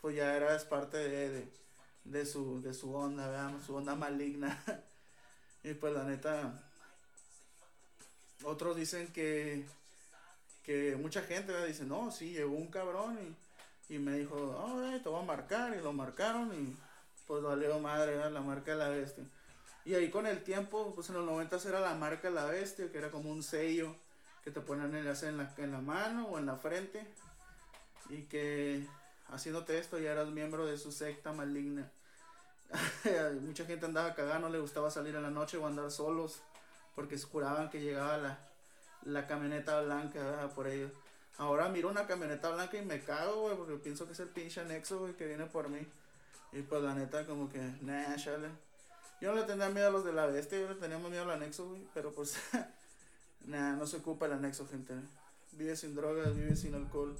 [0.00, 1.48] pues ya eras parte de
[2.10, 4.62] de su, de su onda, veamos, su onda maligna.
[5.64, 6.52] y pues la neta,
[8.44, 9.64] otros dicen que,
[10.62, 13.45] que mucha gente dice, no, sí, llegó un cabrón y,
[13.88, 16.76] y me dijo, oh, te voy a marcar y lo marcaron y
[17.26, 19.24] pues valió madre, la marca de la bestia.
[19.84, 22.90] Y ahí con el tiempo, pues en los 90 era la marca de la bestia,
[22.90, 23.94] que era como un sello
[24.42, 27.06] que te ponían en la, en la mano o en la frente.
[28.08, 28.86] Y que
[29.28, 31.90] haciéndote esto ya eras miembro de su secta maligna.
[33.42, 36.40] Mucha gente andaba cagando, no le gustaba salir en la noche o andar solos
[36.96, 38.38] porque juraban que llegaba la,
[39.04, 40.90] la camioneta blanca por ellos.
[41.38, 44.60] Ahora miro una camioneta blanca y me cago, güey, porque pienso que es el pinche
[44.60, 45.86] anexo, güey, que viene por mí.
[46.52, 48.48] Y pues la neta, como que, nah, chale.
[49.20, 51.30] Yo no le tenía miedo a los de la bestia, yo le tenía miedo al
[51.30, 52.36] anexo, güey, pero pues
[53.46, 54.94] Nah, no se ocupa el anexo, gente.
[55.52, 57.16] Vive sin drogas, vive sin alcohol.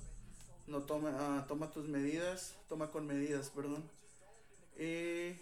[0.67, 3.89] No toma, ah, toma tus medidas, toma con medidas, perdón.
[4.77, 5.39] Y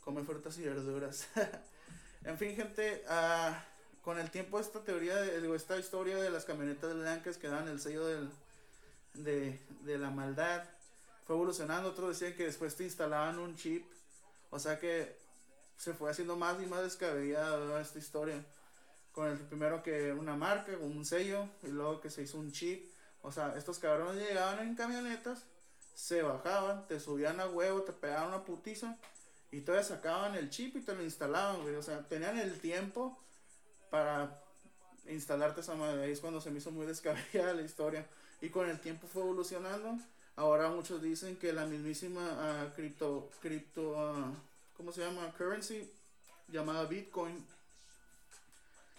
[0.00, 1.26] come frutas y verduras.
[2.24, 3.64] en fin, gente, ah,
[4.08, 7.78] con el tiempo esta teoría, de, esta historia de las camionetas blancas que dan el
[7.78, 8.06] sello
[9.12, 10.64] de la maldad
[11.26, 11.90] fue evolucionando.
[11.90, 13.84] Otros decían que después te instalaban un chip.
[14.48, 15.14] O sea que
[15.76, 18.42] se fue haciendo más y más descabellada esta historia.
[19.12, 22.90] Con el primero que una marca, un sello, y luego que se hizo un chip.
[23.20, 25.44] O sea, estos cabrones llegaban en camionetas,
[25.94, 28.96] se bajaban, te subían a huevo, te pegaban una putiza,
[29.52, 31.74] y todavía sacaban el chip y te lo instalaban, güey.
[31.74, 33.18] O sea, tenían el tiempo
[33.90, 34.40] para
[35.08, 36.10] instalarte esa madre.
[36.10, 38.06] Es cuando se me hizo muy descabellada la historia.
[38.40, 39.98] Y con el tiempo fue evolucionando.
[40.36, 44.34] Ahora muchos dicen que la mismísima uh, cripto, cripto uh,
[44.76, 45.32] ¿cómo se llama?
[45.36, 45.90] Currency
[46.46, 47.44] llamada Bitcoin.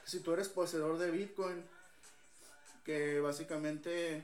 [0.05, 1.63] Si tú eres poseedor de Bitcoin,
[2.83, 4.23] que básicamente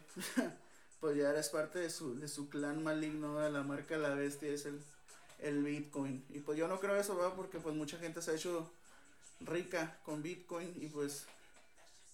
[1.00, 4.50] pues ya eres parte de su, de su clan maligno, de la marca La Bestia,
[4.50, 4.82] es el,
[5.40, 6.26] el Bitcoin.
[6.30, 7.34] Y pues yo no creo eso, ¿verdad?
[7.36, 8.70] Porque pues mucha gente se ha hecho
[9.40, 11.26] rica con Bitcoin y pues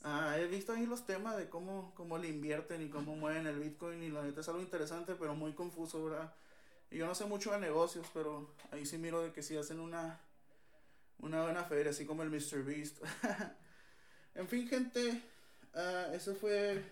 [0.03, 3.59] ah, he visto ahí los temas de cómo, cómo le invierten y cómo mueven el
[3.59, 6.34] Bitcoin y la neta es algo interesante pero muy confuso, ¿verdad?
[6.89, 9.80] Y yo no sé mucho de negocios, pero ahí sí miro de que sí hacen
[9.80, 10.19] una,
[11.19, 12.63] una buena feria, así como el Mr.
[12.65, 12.97] Beast.
[14.36, 15.22] en fin, gente,
[15.74, 16.84] uh, eso fue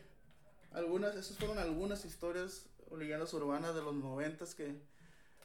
[0.72, 4.74] algunas, esas fueron algunas historias o leyendas urbanas de los noventas que,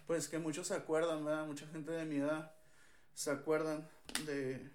[0.07, 1.47] pues, que muchos se acuerdan, ¿verdad?
[1.47, 2.55] Mucha gente de mi edad
[3.15, 3.89] se acuerdan
[4.27, 4.71] de,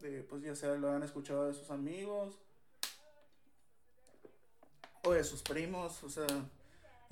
[0.00, 2.38] de pues, ya sea lo han escuchado de sus amigos
[5.02, 6.26] o de sus primos, o sea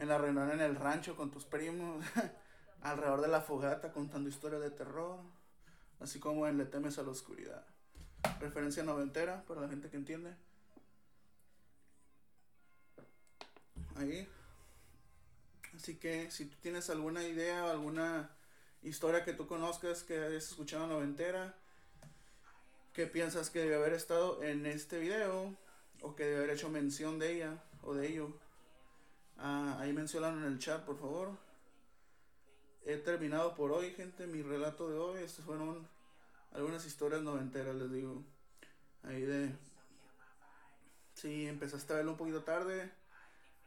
[0.03, 2.05] en la reunión en el rancho con tus primos,
[2.83, 5.21] alrededor de la fogata contando historias de terror,
[6.01, 7.65] así como en Le temes a la oscuridad.
[8.41, 10.35] Referencia noventera para la gente que entiende.
[13.95, 14.29] Ahí.
[15.77, 18.31] Así que si tú tienes alguna idea o alguna
[18.83, 21.55] historia que tú conozcas que hayas escuchado noventera,
[22.93, 25.57] que piensas que debe haber estado en este video
[26.03, 28.33] o que debe haber hecho mención de ella o de ello,
[29.45, 31.31] Ah, ahí mencionaron en el chat, por favor.
[32.85, 35.23] He terminado por hoy, gente, mi relato de hoy.
[35.23, 35.89] Estas fueron
[36.53, 38.23] algunas historias noventeras, les digo.
[39.03, 39.53] Ahí de...
[41.15, 42.91] Si empezaste a verlo un poquito tarde,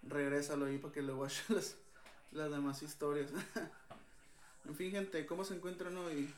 [0.02, 1.76] regrésalo ahí para que le watch las,
[2.32, 3.30] las demás historias.
[4.68, 6.34] en fin, gente, ¿cómo se encuentran hoy?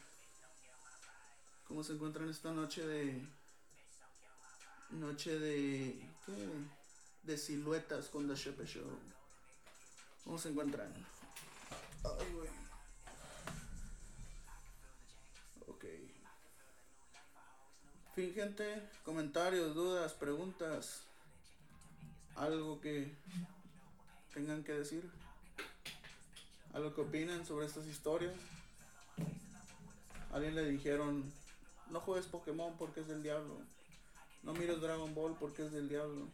[1.67, 3.27] ¿Cómo se encuentran esta noche de...
[4.91, 6.09] Noche de...
[6.25, 6.47] ¿Qué?
[7.23, 8.89] De siluetas con The Shepe Show.
[10.23, 10.93] ¿Cómo se encuentran?
[12.03, 12.49] Ay, güey.
[15.67, 15.85] Ok.
[18.15, 18.89] Fin, gente.
[19.03, 21.03] Comentarios, dudas, preguntas.
[22.35, 23.13] Algo que
[24.33, 25.09] tengan que decir.
[26.73, 28.35] Algo que opinen sobre estas historias.
[30.31, 31.31] alguien le dijeron,
[31.89, 33.57] no juegues Pokémon porque es del diablo.
[34.43, 36.27] No mires Dragon Ball porque es del diablo.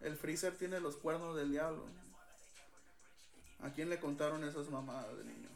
[0.00, 1.84] El Freezer tiene los cuernos del diablo.
[3.62, 5.48] ¿A quién le contaron esas mamadas de niño?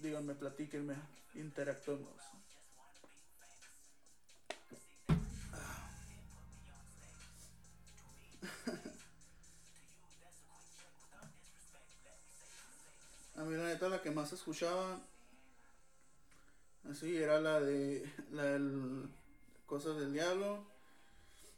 [0.00, 0.94] Díganme, platíquenme,
[1.34, 2.14] interactuemos.
[14.20, 15.00] Más escuchaba
[16.90, 19.08] así era la de la del
[19.64, 20.64] Cosas del Diablo,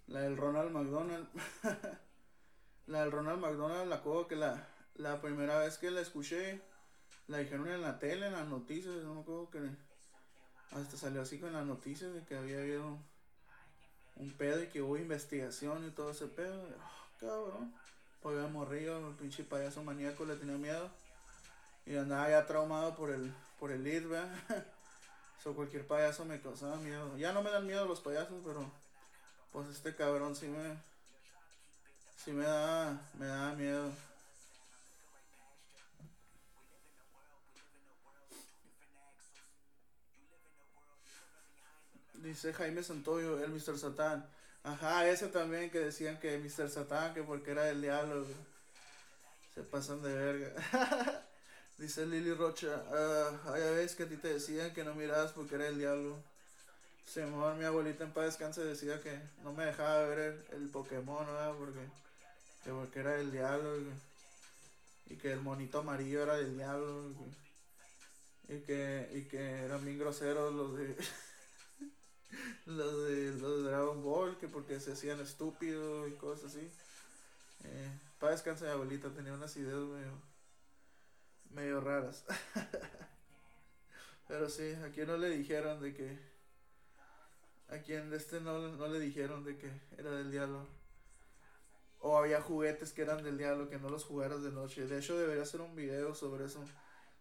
[0.06, 1.26] la del Ronald McDonald.
[2.86, 6.60] la del Ronald McDonald la cojo que la la primera vez que la escuché,
[7.26, 9.58] la dijeron en la tele, en las noticias, no me acuerdo que
[10.70, 12.98] hasta salió así con las noticias de que había habido
[14.16, 16.62] un pedo y que hubo investigación y todo ese pedo.
[16.62, 17.74] Oh, cabrón.
[18.20, 20.90] Pues había morrido, el pinche payaso maníaco le tenía miedo.
[21.86, 24.34] Y andaba ya traumado por el, por el lead, ¿verdad?
[25.42, 27.16] so, cualquier payaso me causaba miedo.
[27.16, 28.70] Ya no me dan miedo los payasos, pero
[29.52, 30.76] pues este cabrón sí me,
[32.16, 33.90] sí me da, me da miedo.
[42.14, 43.76] Dice Jaime Santoyo, el Mr.
[43.76, 44.24] Satán.
[44.62, 46.70] Ajá, ese también que decían que Mr.
[46.70, 48.24] Satán, que porque era el diablo.
[49.54, 51.22] Se pasan de verga.
[51.78, 55.56] Dice Lili Rocha, uh, ya ves que a ti te decían que no mirabas porque
[55.56, 56.16] era el diablo.
[57.04, 61.54] Simón, mi abuelita en paz descanse decía que no me dejaba ver el, Pokémon, ¿verdad?
[61.58, 61.80] Porque,
[62.70, 63.76] porque era el diablo.
[65.06, 67.12] Y, que el monito amarillo era el diablo.
[68.48, 70.96] Y que, y que eran bien groseros los de...
[72.66, 76.70] los, de, los de Dragon Ball, que porque se hacían estúpidos y cosas así.
[77.64, 80.12] Eh, para descansar mi abuelita, tenía unas ideas medio,
[81.54, 82.24] medio raras.
[84.28, 86.18] Pero sí, a quien no le dijeron de que.
[87.68, 90.66] A quien de este no, no le dijeron de que era del diablo.
[92.00, 94.86] O había juguetes que eran del diablo que no los jugaras de noche.
[94.86, 96.64] De hecho, debería hacer un video sobre eso.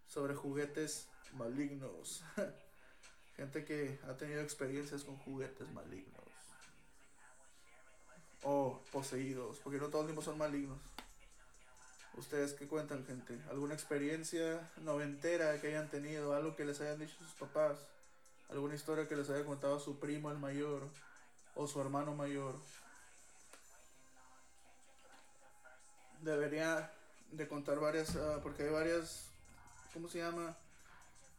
[0.08, 2.24] Sobre juguetes malignos.
[3.38, 6.24] Gente que ha tenido experiencias con juguetes malignos.
[8.44, 9.60] O poseídos.
[9.60, 10.80] Porque no todos los mismos son malignos.
[12.18, 13.40] ¿Ustedes qué cuentan, gente?
[13.50, 16.34] ¿Alguna experiencia noventera que hayan tenido?
[16.34, 17.78] ¿Algo que les hayan dicho sus papás?
[18.50, 20.84] ¿Alguna historia que les haya contado su primo el mayor?
[21.56, 22.56] ¿O su hermano mayor?
[26.22, 26.92] Debería
[27.32, 29.30] de contar varias, ah, porque hay varias,
[29.94, 30.58] ¿cómo se llama?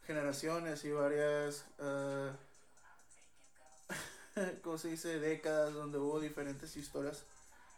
[0.05, 2.31] Generaciones y varias, uh,
[4.63, 5.19] ¿cómo se dice?
[5.19, 7.25] Décadas donde hubo diferentes historias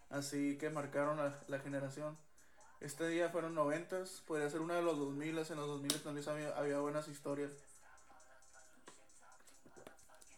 [0.09, 2.17] así que marcaron la generación.
[2.81, 6.57] Este día fueron noventas, podría ser una de los 2000, en los 2000 también había,
[6.57, 7.51] había buenas historias.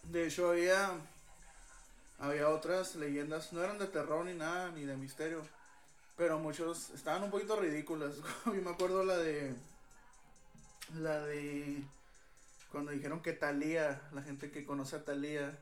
[0.03, 0.91] De hecho había,
[2.19, 5.41] había otras leyendas, no eran de terror ni nada, ni de misterio,
[6.15, 8.15] pero muchos estaban un poquito ridículas.
[8.45, 9.53] Yo me acuerdo la de,
[10.95, 11.83] la de,
[12.71, 15.57] cuando dijeron que Talía, la gente que conoce a Talía,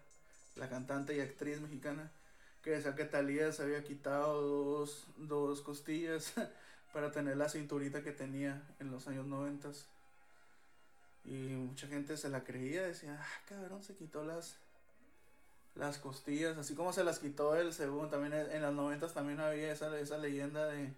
[0.55, 2.11] la cantante y actriz mexicana,
[2.63, 6.33] que decía que Talía se había quitado dos, dos costillas
[6.95, 9.85] para tener la cinturita que tenía en los años noventas.
[11.25, 14.55] Y mucha gente se la creía, decía, ah, cabrón, se quitó las,
[15.73, 19.73] las costillas, así como se las quitó él, según también en los noventas también había
[19.73, 20.93] esa, esa leyenda de,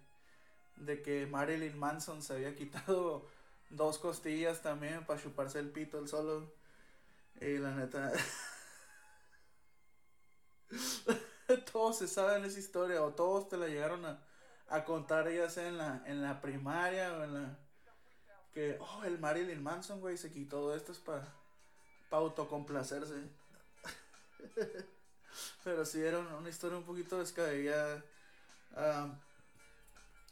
[0.75, 3.27] de que Marilyn Manson se había quitado
[3.71, 6.53] dos costillas también para chuparse el pito el solo.
[7.41, 8.13] Y la neta...
[11.71, 14.21] todos se saben esa historia o todos te la llegaron a,
[14.69, 17.57] a contar ya sea en la, en la primaria o en la...
[18.53, 21.25] Que, oh, el Marilyn Manson, güey, se quitó esto es para
[22.09, 23.15] pa autocomplacerse.
[25.63, 28.03] Pero sí, era una, historia un poquito descabellada.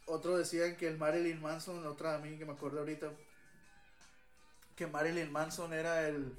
[0.06, 3.12] otro decían que el Marilyn Manson, otra a mí que me acuerdo ahorita,
[4.74, 6.36] que Marilyn Manson era el...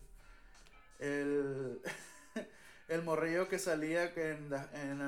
[1.00, 1.82] el
[2.88, 5.02] el morrillo que salía en, en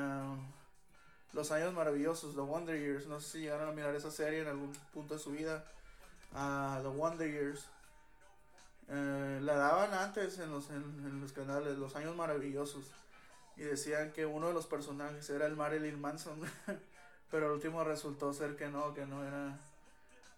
[1.33, 3.07] los años maravillosos, The Wonder Years.
[3.07, 5.63] No sé si llegaron a mirar esa serie en algún punto de su vida.
[6.33, 7.65] Uh, The Wonder Years.
[8.87, 12.85] Eh, la daban antes en los, en, los canales, Los Años Maravillosos.
[13.57, 16.39] Y decían que uno de los personajes era el Marilyn Manson.
[17.31, 19.59] Pero el último resultó ser que no, que no era,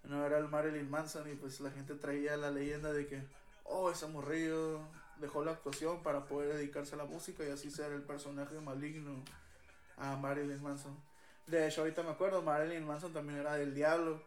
[0.03, 1.31] no era el Marilyn Manson.
[1.31, 3.23] Y pues la gente traía la leyenda de que,
[3.63, 4.81] oh, ese morrillo
[5.21, 9.23] dejó la actuación para poder dedicarse a la música y así ser el personaje maligno
[10.01, 10.97] a Marilyn Manson.
[11.47, 14.21] De hecho, ahorita me acuerdo, Marilyn Manson también era del diablo.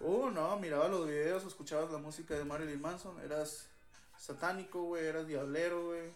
[0.00, 3.68] Uh, no, miraba los videos, escuchabas la música de Marilyn Manson, eras
[4.16, 6.12] satánico, güey, eras diablero, güey,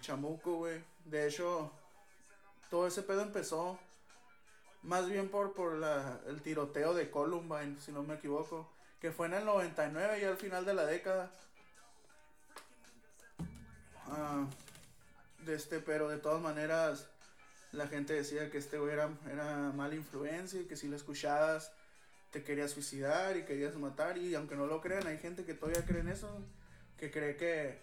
[0.00, 0.82] chamuco, güey.
[1.04, 1.70] De hecho,
[2.70, 3.78] todo ese pedo empezó
[4.82, 8.68] más bien por, por la, el tiroteo de Columbine, si no me equivoco,
[9.00, 11.30] que fue en el 99 y al final de la década.
[14.08, 14.46] Ah,
[15.38, 17.08] de este, pero de todas maneras,
[17.74, 21.72] la gente decía que este güey era, era mala influencia y que si lo escuchabas
[22.30, 24.18] te querías suicidar y querías matar.
[24.18, 26.28] Y aunque no lo crean, hay gente que todavía cree en eso,
[26.98, 27.78] que cree que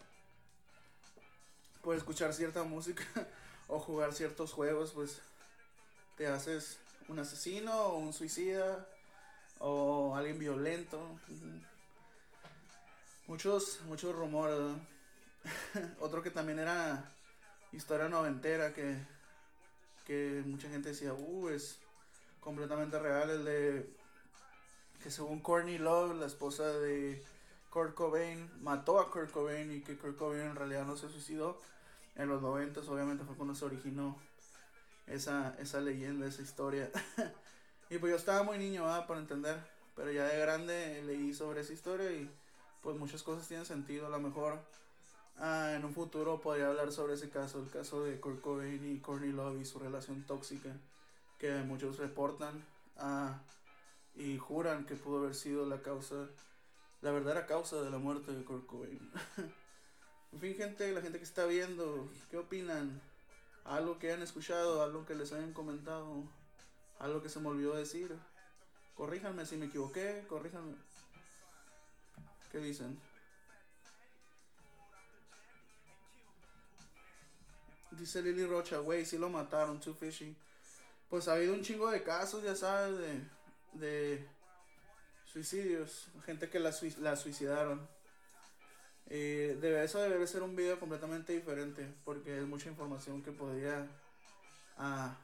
[1.82, 3.04] por escuchar cierta música
[3.68, 5.22] o jugar ciertos juegos, pues
[6.18, 8.88] te haces un asesino o un suicida
[9.60, 11.00] o alguien violento.
[13.28, 14.58] Muchos, muchos rumores.
[16.00, 17.12] Otro que también era
[17.72, 18.98] historia noventera que
[20.12, 21.80] que mucha gente decía, uh, es
[22.42, 23.90] completamente real, el de
[25.02, 27.24] que según Courtney Love, la esposa de
[27.70, 31.58] Kurt Cobain, mató a Kurt Cobain y que Kurt Cobain en realidad no se suicidó.
[32.18, 34.18] En los 90 obviamente fue cuando se originó
[35.08, 36.92] esa, esa leyenda, esa historia.
[37.90, 39.08] y pues yo estaba muy niño ¿verdad?
[39.08, 39.58] para entender,
[39.96, 42.30] pero ya de grande leí sobre esa historia y
[42.84, 44.08] pues muchas cosas tienen sentido.
[44.08, 44.60] A lo mejor
[45.38, 49.00] Ah, en un futuro podría hablar sobre ese caso, el caso de Kurt Cobain y
[49.00, 50.76] Courtney Love y su relación tóxica,
[51.40, 52.64] que muchos reportan
[52.98, 53.42] ah,
[54.16, 56.28] y juran que pudo haber sido la causa,
[57.02, 59.12] la verdadera causa de la muerte de Kurt Cobain.
[60.34, 63.02] en fin, gente, la gente que está viendo, ¿qué opinan?
[63.66, 66.24] Algo que han escuchado, algo que les hayan comentado,
[67.00, 68.16] algo que se me olvidó decir.
[68.96, 70.76] Corríjanme si me equivoqué, corríjanme.
[72.52, 73.00] ¿Qué dicen?
[77.92, 80.36] Dice Lily Rocha, güey, sí lo mataron, too fishy.
[81.10, 83.22] Pues ha habido un chingo de casos, ya sabes, de,
[83.74, 84.28] de
[85.26, 87.88] suicidios, gente que la, la suicidaron.
[89.06, 93.86] Debe, eso debería ser un video completamente diferente, porque es mucha información que podría,
[94.78, 95.18] ah,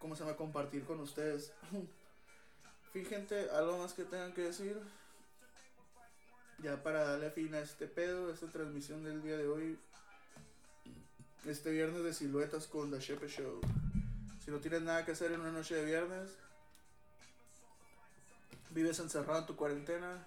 [0.00, 1.52] ¿cómo se llama?, compartir con ustedes.
[2.92, 4.76] fin, gente, algo más que tengan que decir.
[6.58, 9.78] Ya para darle fin a este pedo, esta transmisión del día de hoy.
[11.46, 13.60] Este viernes de siluetas con The Shepe Show.
[14.42, 16.30] Si no tienes nada que hacer en una noche de viernes,
[18.70, 20.26] vives encerrado en tu cuarentena,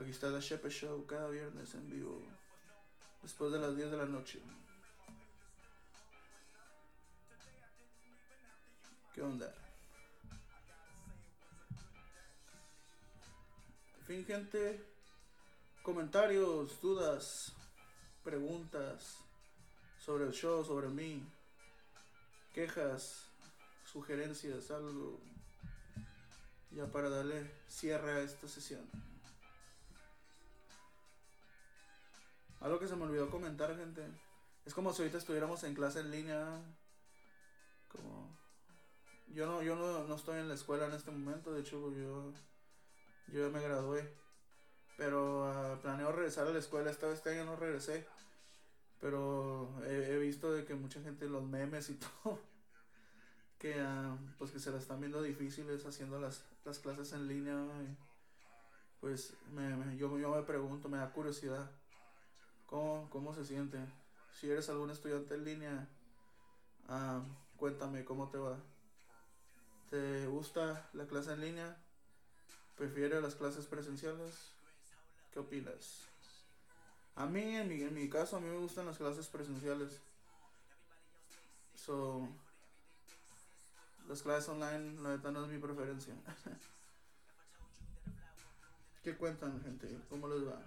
[0.00, 2.22] aquí está The Shepe Show cada viernes en vivo,
[3.22, 4.40] después de las 10 de la noche.
[9.12, 9.52] ¿Qué onda?
[14.06, 14.80] fin, gente,
[15.82, 17.52] comentarios, dudas,
[18.22, 19.27] preguntas
[20.08, 21.22] sobre el show, sobre mí,
[22.54, 23.26] quejas,
[23.84, 25.20] sugerencias, algo,
[26.70, 28.88] ya para darle cierre a esta sesión.
[32.60, 34.02] Algo que se me olvidó comentar, gente.
[34.64, 36.58] Es como si ahorita estuviéramos en clase en línea.
[37.88, 38.34] Como.
[39.26, 42.32] Yo no, yo no, no estoy en la escuela en este momento, de hecho yo,
[43.30, 44.10] yo ya me gradué.
[44.96, 48.08] Pero uh, planeo regresar a la escuela, esta vez este año no regresé.
[49.00, 52.40] Pero he, visto de que mucha gente los memes y todo,
[53.58, 57.56] que uh, pues que se la están viendo difíciles haciendo las, las clases en línea.
[59.00, 61.70] pues me, yo, yo me pregunto, me da curiosidad,
[62.66, 63.78] ¿cómo, cómo se siente?
[64.38, 65.88] Si eres algún estudiante en línea,
[66.88, 67.22] uh,
[67.56, 68.58] cuéntame cómo te va.
[69.90, 71.76] ¿Te gusta la clase en línea?
[72.76, 74.52] ¿Prefieres las clases presenciales?
[75.32, 76.08] ¿Qué opinas?
[77.18, 80.00] A mí, en mi, en mi caso, a mí me gustan las clases presenciales.
[81.74, 82.28] So,
[84.06, 86.14] las clases online, la verdad, no es mi preferencia.
[89.02, 89.98] ¿Qué cuentan, gente?
[90.08, 90.62] ¿Cómo les va?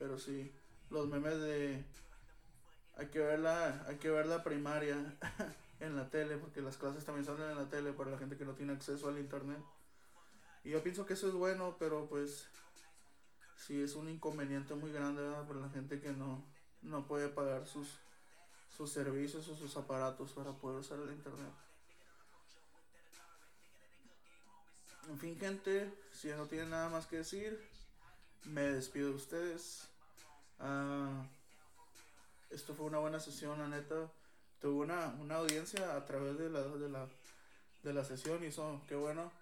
[0.00, 0.52] Pero sí,
[0.90, 1.84] los memes de
[2.96, 4.96] hay que ver la, hay que ver la primaria
[5.78, 8.44] en la tele, porque las clases también salen en la tele para la gente que
[8.44, 9.62] no tiene acceso al internet.
[10.64, 12.48] Y yo pienso que eso es bueno, pero pues
[13.60, 16.42] sí es un inconveniente muy grande para la gente que no,
[16.82, 17.98] no puede pagar sus,
[18.74, 21.52] sus servicios o sus aparatos para poder usar el internet.
[25.08, 27.60] En fin, gente, si no tienen nada más que decir,
[28.44, 29.88] me despido de ustedes.
[30.58, 31.22] Uh,
[32.50, 34.10] esto fue una buena sesión, la neta.
[34.60, 37.08] Tuve una, una audiencia a través de la, de la,
[37.82, 39.32] de la sesión y eso, qué bueno.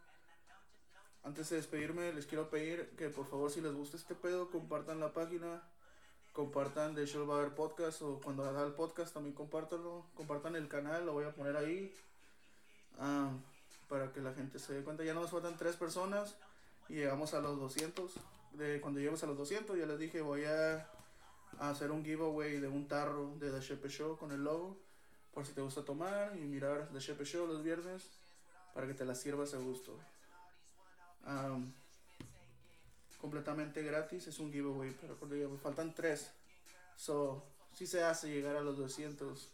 [1.24, 5.00] Antes de despedirme, les quiero pedir que por favor, si les gusta este pedo, compartan
[5.00, 5.62] la página,
[6.32, 11.04] compartan de Show Bar Podcast o cuando haga el podcast también compártanlo, compartan el canal,
[11.04, 11.92] lo voy a poner ahí
[12.98, 13.30] ah,
[13.88, 15.04] para que la gente se dé cuenta.
[15.04, 16.36] Ya nos faltan tres personas
[16.88, 18.12] y llegamos a los 200.
[18.52, 20.88] De, cuando lleguemos a los 200, ya les dije, voy a,
[21.58, 24.76] hacer un giveaway de un tarro de The Shepe Show con el logo,
[25.34, 28.08] por si te gusta tomar y mirar The Shepe Show los viernes,
[28.74, 29.98] para que te la sirvas a gusto
[33.20, 34.26] completamente gratis.
[34.26, 35.16] Es un giveaway, pero
[35.58, 36.30] faltan tres.
[36.96, 39.48] So, si se hace llegar a los 200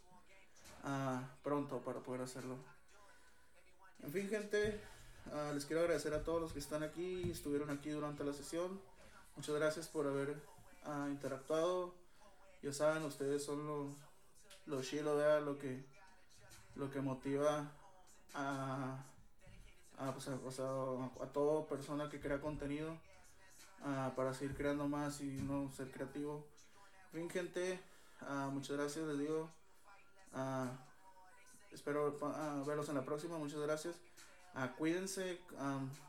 [0.83, 2.57] ah, pronto para poder hacerlo.
[4.03, 4.79] En fin, gente,
[5.31, 8.79] ah, les quiero agradecer a todos los que están aquí, estuvieron aquí durante la sesión.
[9.35, 10.29] Muchas gracias por haber
[10.85, 11.93] uh, interactuado.
[12.61, 13.95] Ya saben, ustedes son los
[14.65, 15.85] lo chido, lo que,
[16.75, 17.71] lo que motiva
[18.33, 19.03] a
[19.97, 22.97] a, pues, a, toda persona que crea contenido
[24.15, 26.45] para seguir creando más y no ser creativo.
[27.13, 27.79] Bien, gente,
[28.51, 29.49] muchas gracias, les digo.
[31.71, 32.17] espero
[32.65, 33.95] verlos en la próxima, muchas gracias.
[34.77, 35.39] cuídense,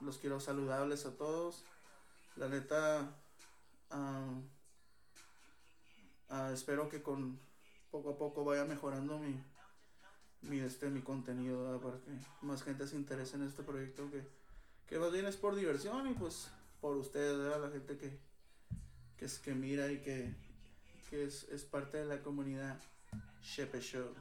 [0.00, 1.64] los quiero saludables a todos.
[2.36, 3.10] La neta,
[6.52, 7.38] espero que con
[7.90, 9.40] poco a poco vaya mejorando mi,
[10.42, 12.10] mi, este, mi contenido para que
[12.42, 14.22] más gente se interese en este proyecto que,
[14.88, 16.48] que más bien es por diversión y pues
[16.80, 18.18] por ustedes, la gente que,
[19.16, 20.34] que, es, que mira y que,
[21.10, 22.78] que es, es parte de la comunidad
[23.42, 24.14] Shepe Show.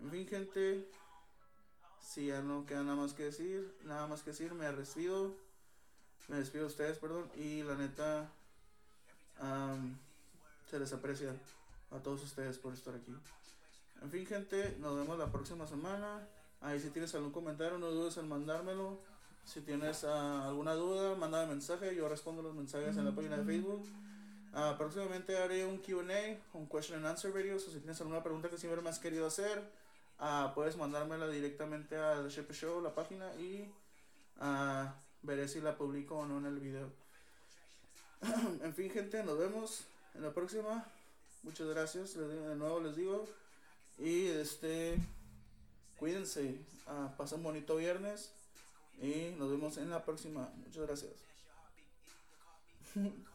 [0.00, 0.88] En fin, gente,
[2.00, 5.34] si ya no queda nada más que decir, nada más que decir, me despido,
[6.28, 8.30] me despido de ustedes, perdón, y la neta,
[10.70, 11.34] se les aprecia
[11.90, 13.14] a todos ustedes por estar aquí.
[14.04, 16.28] En fin, gente, nos vemos la próxima semana.
[16.60, 18.98] Ahí si tienes algún comentario, no dudes en mandármelo.
[19.46, 21.96] Si tienes uh, alguna duda, mándame mensaje.
[21.96, 23.82] Yo respondo los mensajes en la página de Facebook.
[24.52, 27.56] Ah, próximamente haré un QA, un question and answer video.
[27.56, 29.72] O si tienes alguna pregunta que siempre me has querido hacer,
[30.18, 33.72] ah, puedes mandármela directamente a The Shepe Show, la página, y
[35.22, 36.90] veré si la publico o no en el video.
[38.62, 40.84] en fin, gente, nos vemos en la próxima.
[41.42, 42.14] Muchas gracias.
[42.18, 43.24] De nuevo les digo.
[43.98, 44.98] Y este.
[45.98, 46.60] Cuídense.
[47.16, 48.32] pasen un bonito viernes.
[49.00, 50.50] Y nos vemos en la próxima.
[50.56, 51.12] Muchas gracias.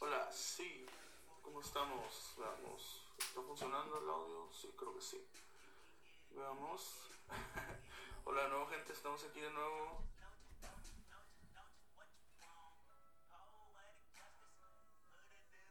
[0.00, 0.86] Hola, sí.
[1.42, 2.34] ¿Cómo estamos?
[2.38, 3.02] Veamos.
[3.18, 4.48] ¿Está funcionando el audio?
[4.52, 5.18] Sí, creo que sí.
[6.30, 7.08] Veamos.
[8.24, 8.92] Hola, nuevo gente.
[8.92, 10.02] Estamos aquí de nuevo